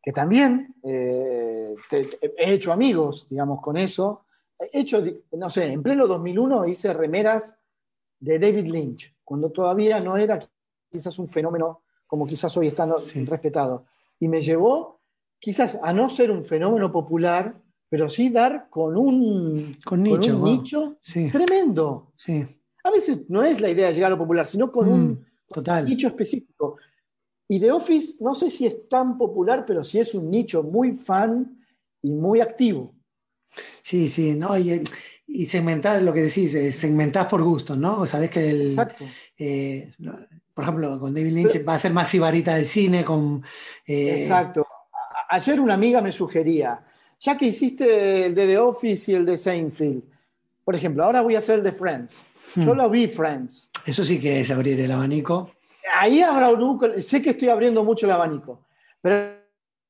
[0.00, 1.74] que también eh,
[2.38, 4.25] he hecho amigos, digamos, con eso.
[4.58, 5.02] He hecho,
[5.32, 7.56] no sé, en pleno 2001 hice remeras
[8.18, 10.40] de David Lynch, cuando todavía no era
[10.90, 12.86] quizás un fenómeno como quizás hoy está
[13.26, 13.86] respetado.
[14.18, 15.00] Y me llevó
[15.38, 20.98] quizás a no ser un fenómeno popular, pero sí dar con un, con nicho, nicho
[21.30, 22.12] tremendo.
[22.16, 22.44] Sí.
[22.84, 25.24] A veces no es la idea de llegar a lo popular, sino con un, mm,
[25.52, 25.84] total.
[25.84, 26.76] nicho específico.
[27.48, 30.92] Y The Office, no sé si es tan popular, pero sí es un nicho muy
[30.92, 31.58] fan
[32.02, 32.95] y muy activo.
[33.82, 34.56] Sí, sí, ¿no?
[34.58, 34.82] Y,
[35.26, 38.06] y segmentar, lo que decís, eh, segmentás por gusto, ¿no?
[38.06, 38.86] Sabés que el,
[39.38, 39.92] eh,
[40.54, 43.42] por ejemplo, con David Lynch va a ser más sibarita del cine, con...
[43.86, 44.66] Eh, exacto
[45.28, 46.80] ayer una amiga me sugería,
[47.20, 50.02] ya que hiciste el de The Office y el de Seinfeld,
[50.64, 52.20] por ejemplo, ahora voy a hacer el de Friends.
[52.56, 52.76] Yo hmm.
[52.76, 53.70] lo vi Friends.
[53.84, 55.52] Eso sí que es abrir el abanico.
[55.94, 57.00] Ahí habrá un...
[57.00, 58.66] Sé que estoy abriendo mucho el abanico,
[59.00, 59.45] pero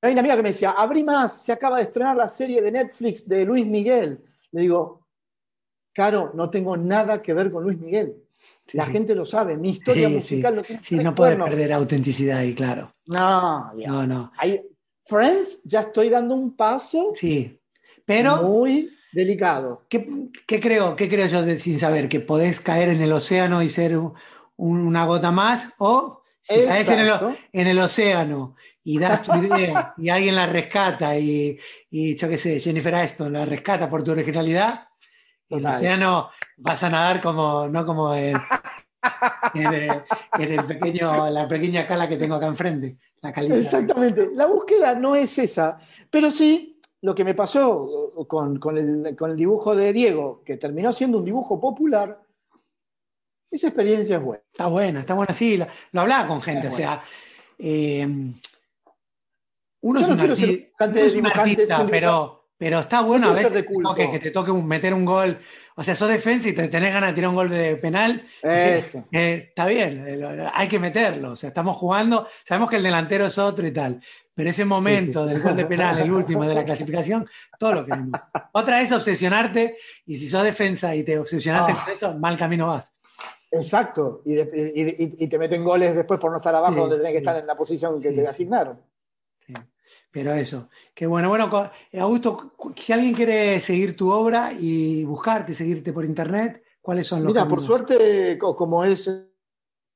[0.06, 2.70] hay una amiga que me decía, abrí más, se acaba de estrenar la serie de
[2.70, 4.24] Netflix de Luis Miguel.
[4.52, 5.06] Le digo,
[5.96, 8.22] Caro, no tengo nada que ver con Luis Miguel.
[8.74, 12.54] La gente lo sabe, mi historia musical no tiene Sí, no puedes perder autenticidad ahí,
[12.54, 12.92] claro.
[13.06, 14.32] No, no, no.
[15.06, 17.58] Friends ya estoy dando un paso sí,
[18.04, 19.86] pero muy delicado.
[19.88, 22.10] ¿Qué, creo, qué creo yo de, sin saber?
[22.10, 23.98] ¿Que podés caer en el océano y ser
[24.56, 25.70] una gota más?
[25.78, 28.54] ¿O si caes en el, océano
[28.88, 31.58] y das tu idea y alguien la rescata y,
[31.90, 34.86] y, yo qué sé, Jennifer Aston la rescata por tu originalidad,
[35.48, 38.36] el océano vas a nadar como, no como en,
[39.54, 42.96] el, pequeño, la pequeña cala que tengo acá enfrente.
[43.34, 44.30] Exactamente.
[44.34, 45.78] La búsqueda no es esa,
[46.08, 51.24] pero sí lo que me pasó con, el, dibujo de Diego, que terminó siendo un
[51.24, 52.20] dibujo popular,
[53.50, 54.44] esa experiencia es buena.
[54.52, 57.02] Está buena, está buena, sí, lo, hablaba con gente, o sea,
[57.58, 58.32] eh,
[59.80, 60.20] Uno es un,
[61.26, 63.64] artista, pero, pero está bueno a veces
[64.10, 65.38] que te toque meter un gol.
[65.76, 68.24] O sea, sos defensa y te tenés ganas de tirar un gol de penal.
[68.42, 69.04] Eso.
[69.12, 71.32] está bien, eh, hay que meterlo.
[71.32, 74.00] O sea, estamos jugando, sabemos que el delantero es otro y tal.
[74.34, 77.26] Pero ese momento del gol de penal, el último de la clasificación,
[77.58, 78.20] todo lo queremos.
[78.52, 81.82] Otra es obsesionarte, y si sos defensa y te obsesionaste ah.
[81.84, 82.92] con eso, mal camino vas.
[83.50, 87.46] Exacto, y, te meten goles después por no estar abajo donde tenés que estar en
[87.46, 88.78] la posición que te asignaron.
[90.10, 91.28] Pero eso, qué bueno.
[91.28, 91.50] Bueno,
[92.00, 97.32] Augusto, si alguien quiere seguir tu obra y buscarte, seguirte por internet, ¿cuáles son los
[97.32, 99.08] Mira, por suerte, como es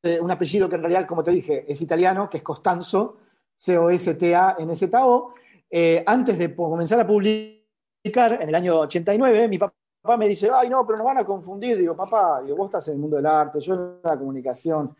[0.02, 3.18] eh, un apellido que en realidad, como te dije, es italiano, que es Costanzo,
[3.54, 5.34] C-O-S-T-A-N-Z-O.
[5.70, 9.74] Eh, antes de comenzar a publicar, en el año 89, mi papá
[10.16, 11.76] me dice, ay, no, pero nos van a confundir.
[11.76, 14.96] Digo, papá, digo, vos estás en el mundo del arte, yo en la comunicación.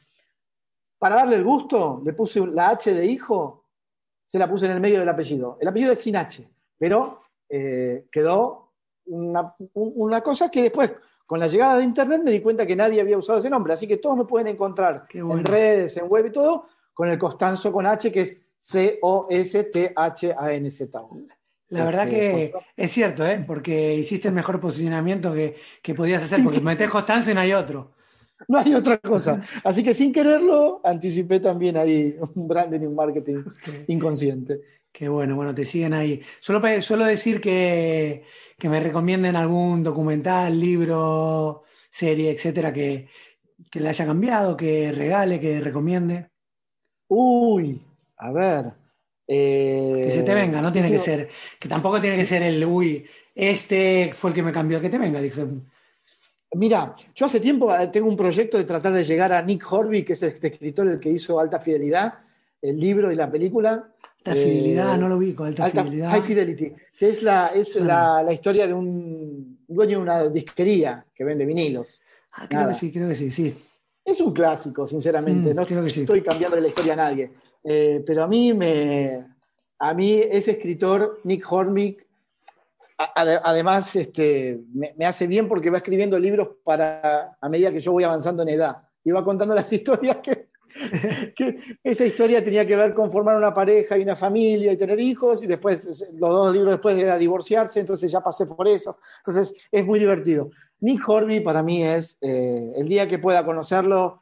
[0.99, 3.60] Para darle el gusto, le puse la H de hijo,
[4.31, 5.59] se la puse en el medio del apellido.
[5.61, 8.71] El apellido es sin H, pero eh, quedó
[9.07, 10.93] una, una, cosa que después,
[11.27, 13.73] con la llegada de Internet, me di cuenta que nadie había usado ese nombre.
[13.73, 17.73] Así que todos me pueden encontrar en redes, en web y todo, con el Costanzo
[17.73, 19.83] con H, que es C-O-S-T-H-A-N-Z.
[21.71, 23.43] La verdad que es cierto, ¿eh?
[23.45, 25.57] porque hiciste el mejor posicionamiento que,
[25.97, 27.91] podías hacer, porque metes Constanzo y no hay otro.
[28.49, 29.41] No hay otra cosa.
[29.65, 33.45] Así que sin quererlo, anticipé también ahí un branding y un marketing
[33.89, 34.61] inconsciente.
[34.93, 36.21] Qué bueno, bueno, te siguen ahí.
[36.41, 38.25] Solo suelo decir que,
[38.59, 43.09] que, me recomienden algún documental, libro, serie, etcétera, que,
[43.71, 46.31] que le haya cambiado, que regale, que recomiende.
[47.09, 47.81] Uy,
[48.17, 48.73] a ver.
[49.29, 51.29] Eh, que se te venga, no tiene que ser,
[51.61, 54.99] que tampoco tiene que ser el, uy, este fue el que me cambió, que te
[54.99, 55.47] venga, dije.
[56.53, 60.03] Mira, yo hace tiempo eh, tengo un proyecto de tratar de llegar a Nick Horby,
[60.03, 62.15] que es este escritor el que hizo Alta Fidelidad,
[62.61, 63.93] el libro y la película.
[64.25, 66.11] Alta Fidelidad, eh, no lo vi con Alta, Fidelidad.
[66.11, 71.25] High Fidelity, que es, la, es la, historia de un dueño de una disquería que
[71.25, 72.01] vende vinilos.
[72.33, 73.57] Ah, creo que sí, creo que sí, sí.
[74.05, 75.53] Es un clásico, sinceramente.
[75.53, 76.01] Mm, no creo que sí.
[76.01, 77.31] estoy cambiando la historia a nadie.
[77.63, 79.25] Eh, pero a mí, me,
[79.79, 82.07] a mí ese escritor, Nick Hormick,
[83.15, 88.05] además este, me, hace bien porque va escribiendo libros para, a medida que yo voy
[88.05, 88.77] avanzando en edad.
[89.03, 90.49] Y va contando las historias que,
[91.35, 95.01] que esa historia tenía que ver con formar una pareja y una familia y tener
[95.01, 98.99] hijos, y después, los dos libros después era divorciarse, entonces ya pasé por eso.
[99.19, 100.51] Entonces, es muy divertido.
[100.81, 104.21] Nick Horby para mí es, eh, el día que pueda conocerlo,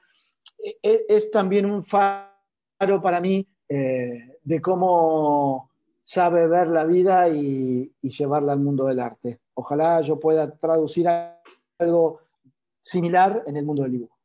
[0.62, 5.70] e, e, es, también un faro para mí eh, de cómo
[6.09, 9.41] sabe ver la vida y, llevarla al mundo del arte.
[9.53, 11.07] Ojalá yo pueda traducir
[11.79, 12.21] algo
[12.81, 14.17] similar en el mundo del dibujo.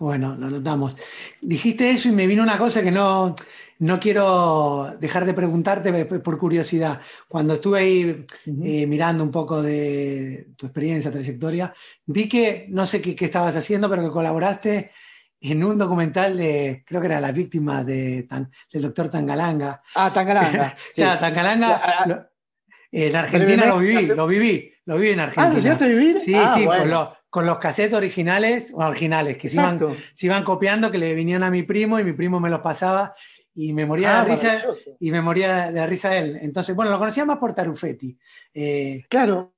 [0.00, 0.96] Bueno, lo notamos.
[1.40, 3.36] Dijiste eso y me vino una cosa que no,
[3.78, 7.00] no quiero dejar de preguntarte por curiosidad.
[7.28, 8.26] Cuando estuve ahí
[8.64, 11.72] eh, mirando un poco de tu experiencia, trayectoria,
[12.06, 14.90] vi que, no sé qué, qué, estabas haciendo, pero que colaboraste
[15.50, 18.26] en un documental de, creo que era la víctima de,
[18.72, 19.82] del doctor Tangalanga.
[19.94, 20.74] Ah, Tangalanga.
[20.92, 21.02] sí.
[21.02, 22.30] Tangalanga,
[22.90, 25.76] en Argentina lo viví, lo viví, lo viví en Argentina.
[25.78, 26.20] Ah, ¿lo vivir?
[26.20, 26.66] Sí, ah, sí,
[27.28, 29.78] con, los cassettes originales, originales, que se iban,
[30.14, 33.14] se iban, copiando, que le vinían a mi primo y mi primo me los pasaba
[33.54, 34.62] y me moría ah, de risa
[34.98, 36.38] y me moría de risa él.
[36.40, 38.16] Entonces, bueno, lo conocía más por Tarufetti.
[38.54, 39.54] Eh, claro.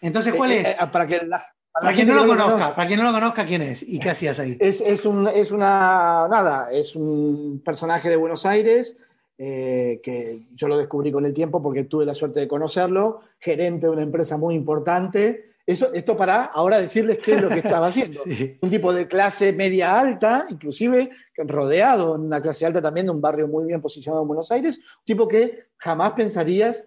[0.00, 0.68] Entonces, ¿cuál eh, es?
[0.68, 1.44] Eh, para que la,
[1.80, 3.82] para, quien no lo conozca, para quien no lo conozca, ¿quién es?
[3.82, 4.56] ¿Y qué hacías ahí?
[4.60, 8.96] Es, es, un, es una, nada, es un personaje de Buenos Aires
[9.38, 13.86] eh, que yo lo descubrí con el tiempo porque tuve la suerte de conocerlo, gerente
[13.86, 15.54] de una empresa muy importante.
[15.66, 18.20] Eso, esto para ahora decirles qué es lo que estaba haciendo.
[18.60, 23.20] Un tipo de clase media alta, inclusive rodeado en una clase alta también de un
[23.20, 26.86] barrio muy bien posicionado en Buenos Aires, un tipo que jamás pensarías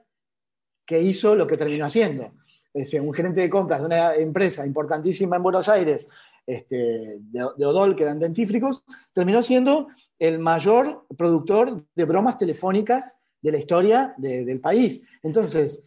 [0.85, 2.33] que hizo lo que terminó haciendo
[2.73, 6.07] un gerente de compras de una empresa importantísima en Buenos Aires,
[6.45, 9.87] este, de, Odol, que dan dentífricos, terminó siendo
[10.19, 15.03] el mayor productor de bromas telefónicas de la historia del país.
[15.21, 15.83] Entonces,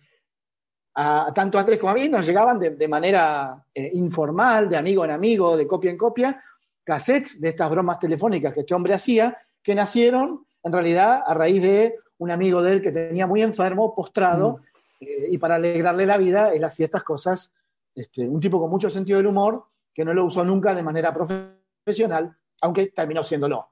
[0.94, 5.04] a, tanto a Andrés como a mí nos llegaban de, manera eh, informal, de amigo
[5.04, 6.42] en amigo, de copia en copia,
[6.84, 11.60] cassettes de estas bromas telefónicas que este hombre hacía, que nacieron en realidad a raíz
[11.60, 14.65] de un amigo de él que tenía muy enfermo, postrado, mm.
[15.00, 17.52] Eh, y para alegrarle la vida, él hacía estas cosas.
[17.94, 21.12] Este, un tipo con mucho sentido del humor, que no lo usó nunca de manera
[21.14, 23.70] profesional, aunque terminó siéndolo.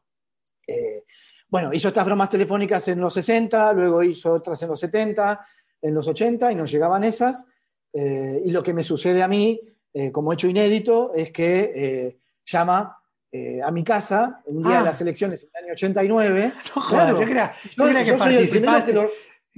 [0.66, 1.05] Eh,
[1.49, 5.47] bueno, hizo estas bromas telefónicas en los 60, luego hizo otras en los 70,
[5.83, 7.47] en los 80, y nos llegaban esas.
[7.93, 9.61] Eh, y lo que me sucede a mí,
[10.11, 12.99] como hecho inédito, es que llama
[13.31, 14.79] eh, a mi casa, un día Ah.
[14.81, 16.53] de las elecciones en el año 89.
[16.77, 17.20] No Claro.
[17.20, 18.91] yo creía, yo creía que yo participaste.
[18.93, 19.09] que lo-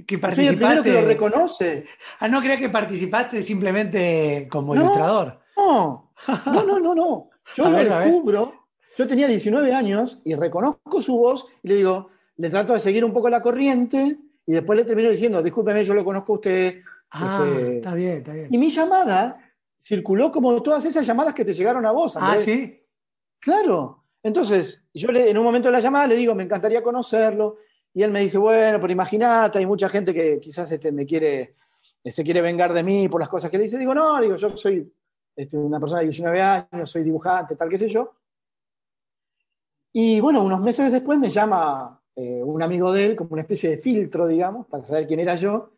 [0.05, 1.07] que Soy el primero que lo participaste.
[1.07, 1.85] reconoce.
[2.19, 4.81] ah, no creía que participaste simplemente como No.
[4.81, 5.39] ilustrador.
[5.57, 6.11] No,
[6.45, 7.29] no, no, no, no.
[7.55, 8.53] Yo A lo ver, descubro.
[8.97, 13.03] Yo tenía 19 años y reconozco su voz y le digo, le trato de seguir
[13.05, 16.81] un poco la corriente y después le termino diciendo, discúlpeme, yo lo conozco a usted.
[17.11, 18.47] Ah, Este, está bien, está bien.
[18.53, 19.37] Y mi llamada
[19.79, 22.13] circuló como todas esas llamadas que te llegaron a vos.
[22.17, 22.83] Ah, sí.
[23.39, 24.03] Claro.
[24.23, 27.57] Entonces, yo le- en un momento de la llamada le digo, me encantaría conocerlo.
[27.97, 31.55] Y él me dice, bueno, pero imagínate, hay mucha gente que quizás este, me quiere,
[32.03, 33.75] eh, se quiere vengar de mí por las cosas que dice.
[33.75, 34.93] Digo, no, digo, yo soy
[35.35, 38.13] este, una persona de 19 años, soy dibujante, tal, qué sé yo.
[39.93, 43.71] Y bueno, unos meses después me llama eh, un amigo de él, como una especie
[43.71, 45.71] de filtro, digamos, para saber quién era yo,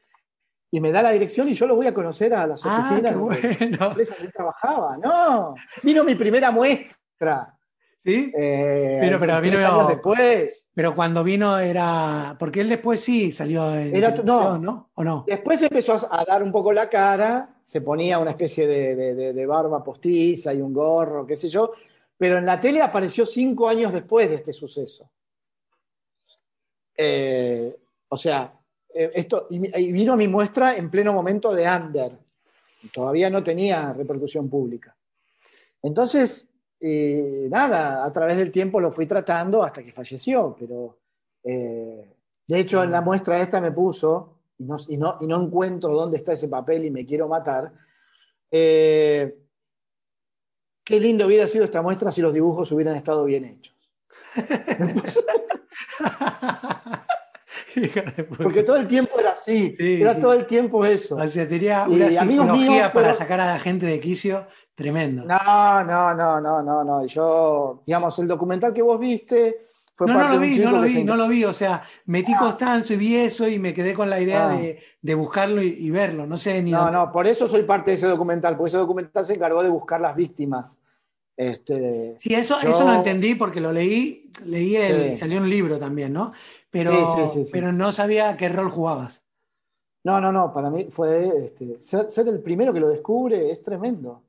[0.72, 3.14] y me da la dirección y yo lo voy a conocer a las Ah, oficinas
[3.14, 3.78] qué de bueno.
[3.80, 4.98] la empresa donde él trabajaba.
[4.98, 7.58] No, vino mi primera muestra.
[8.04, 8.32] ¿Sí?
[8.38, 10.66] Eh, Pero- pero vino- años después.
[10.74, 12.36] Pero cuando vino era.
[12.40, 13.94] Porque él después sí salió en.
[13.96, 14.58] Era tu- no.
[14.58, 14.90] ¿no?
[14.96, 15.26] ¿O no?
[15.28, 19.34] Después empezó a, dar un poco la cara, se ponía una especie de, de- de-
[19.34, 21.72] de barba postiza y un gorro, qué sé yo,
[22.18, 25.10] pero en la tele apareció cinco años después de este suceso.
[26.98, 27.76] Eh,
[28.10, 28.54] o sea,
[28.94, 32.18] eh, esto, y, y vino a mi muestra en pleno momento de Under.
[32.94, 34.96] Todavía no tenía repercusión pública.
[35.82, 36.48] Entonces,
[36.82, 40.98] eh, nada, a través del tiempo lo fui tratando hasta que falleció, pero
[41.44, 42.14] eh,
[42.48, 45.94] de hecho en la muestra esta me puso, y no, y no, y no encuentro
[45.94, 47.72] dónde está ese papel y me quiero matar,
[48.52, 49.38] eh,
[50.84, 53.76] qué lindo hubiera sido esta muestra si los dibujos hubieran estado bien hechos.
[58.38, 60.22] Porque todo el tiempo era así, Sí, era sí.
[60.22, 61.16] todo el tiempo eso.
[61.16, 64.00] O sea, tenía Y una amigos psicología míos, para pero- sacar a la gente de
[64.00, 64.48] quicio
[64.80, 65.26] tremendo.
[65.26, 67.06] No, no, no, no, no, no.
[67.06, 70.60] Yo, digamos, el documental que vos viste fue No, no parte lo de un vi,
[70.64, 71.44] no lo vi, se no lo vi.
[71.44, 74.56] O sea, metí Constanzo y vi eso y me quedé con la idea Ah.
[74.56, 76.26] de, de buscarlo y, y verlo.
[76.26, 78.78] No sé ni No, dónde- no, por eso soy parte de ese documental, porque ese
[78.78, 80.78] documental se encargó de buscar las víctimas.
[81.36, 85.18] Este, Sí, eso, Yo- eso lo entendí porque lo leí, leí el, Sí.
[85.18, 86.32] salió un libro también, ¿no?
[86.70, 87.52] Pero, Sí, sí, sí, sí.
[87.52, 89.24] pero no sabía qué rol jugabas.
[90.06, 93.62] no, no, no, para mí fue este, ser, ser el primero que lo descubre es
[93.62, 94.24] tremendo.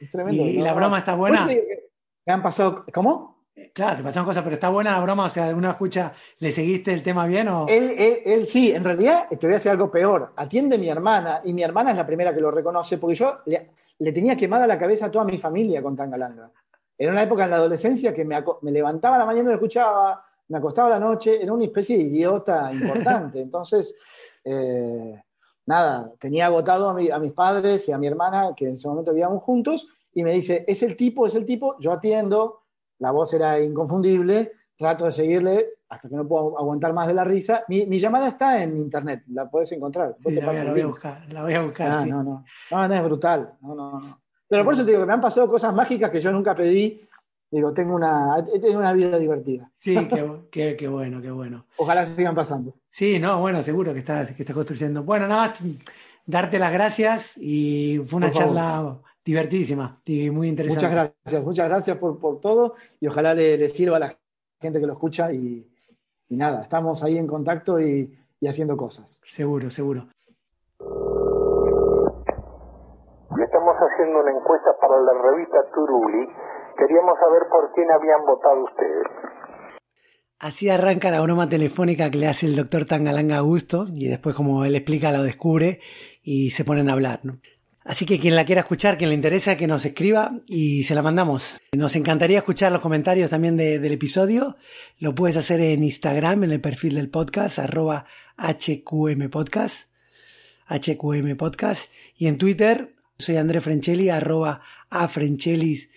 [0.00, 0.42] Es tremendo.
[0.42, 1.44] ¿Y, No, la broma está buena?
[1.44, 1.90] Pues, eh,
[2.26, 2.84] han pasado.
[2.92, 3.34] ¿Cómo?
[3.72, 5.26] Claro, te pasaron cosas, pero está buena la broma.
[5.26, 7.66] O sea, uno escucha, ¿le seguiste el tema bien o...?
[7.68, 10.32] Él, él, él sí, en realidad te voy a decir algo peor.
[10.36, 13.70] Atiende mi hermana y mi hermana es la primera que lo reconoce porque yo le,
[13.98, 16.50] le tenía quemada la cabeza a toda mi familia con Tangalanga.
[16.96, 19.54] Era una época en la adolescencia que me, me levantaba a la mañana y lo
[19.54, 23.40] escuchaba, me acostaba a la noche, era una especie de idiota importante.
[23.42, 23.94] Entonces,
[24.44, 25.22] eh,
[25.66, 28.88] nada, tenía agotado a, mi- a mis padres y a mi hermana, que en ese
[28.88, 32.60] momento vivíamos juntos, y me dice, es el tipo, es el tipo, yo atiendo,
[32.98, 37.24] la voz era inconfundible, trato de seguirle hasta que no puedo aguantar más de la
[37.24, 37.64] risa.
[37.68, 40.16] Mi, mi llamada está en internet, la puedes encontrar.
[40.24, 42.10] Sí, la, voy, a- la voy buscar, la voy a buscar, Ah, sí.
[42.10, 43.54] no, no, no, no, es brutal.
[43.60, 44.20] No, no, no.
[44.48, 47.00] Pero por eso te digo que me han pasado cosas mágicas que yo nunca pedí.
[47.50, 49.70] Digo, tengo una, he tenido una vida divertida.
[49.74, 51.66] Sí, qué, qué- qué bueno, qué bueno.
[51.76, 52.74] Ojalá sigan pasando.
[52.90, 55.04] Sí, no, bueno, seguro que estás, que estás construyendo.
[55.04, 55.58] Bueno, nada más
[56.26, 58.54] darte las gracias y fue una Por favor.
[58.56, 60.86] charla divertidísima y muy interesante.
[60.86, 64.18] Muchas gracias, muchas gracias por, por todo y ojalá le, le sirva a la
[64.60, 65.66] gente que lo escucha y,
[66.28, 69.20] y nada, estamos ahí en contacto y, y haciendo cosas.
[69.26, 70.08] Seguro, seguro.
[73.42, 76.28] Estamos haciendo una encuesta para la revista Turuli.
[76.78, 79.06] Queríamos saber por quién habían votado ustedes.
[80.38, 84.34] Así arranca la broma telefónica que le hace el doctor Tangalanga a Gusto y después
[84.34, 85.80] como él explica lo descubre
[86.22, 87.20] y se ponen a hablar.
[87.22, 87.38] ¿no?
[87.84, 91.02] Así que quien la quiera escuchar, quien le interesa, que nos escriba y se la
[91.02, 91.58] mandamos.
[91.74, 94.56] Nos encantaría escuchar los comentarios también de- del episodio.
[94.98, 98.06] Lo puedes hacer en Instagram, en el perfil del podcast, arroba
[98.36, 99.88] HQM Podcast,
[100.66, 101.90] HQM Podcast.
[102.16, 105.90] Y en Twitter, soy André Frenchelli, arroba a Frenchelis,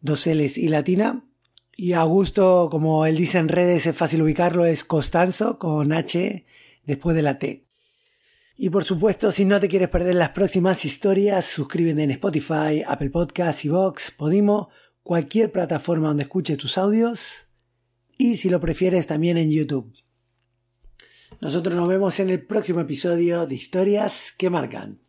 [0.00, 1.24] dos L's y latina.
[1.76, 6.44] Y Augusto, como él dice en redes, es fácil ubicarlo, es Costanzo con H
[6.84, 7.64] después de la T.
[8.56, 13.08] Y por supuesto, si no te quieres perder las próximas historias, suscríbete en Spotify, Apple
[13.08, 14.68] Podcasts, Vox, Podimo,
[15.02, 17.48] cualquier plataforma donde escuches tus audios.
[18.18, 19.94] Y si lo prefieres, también en YouTube.
[21.40, 25.00] Nosotros nos vemos en el próximo episodio de Historias que Marcan.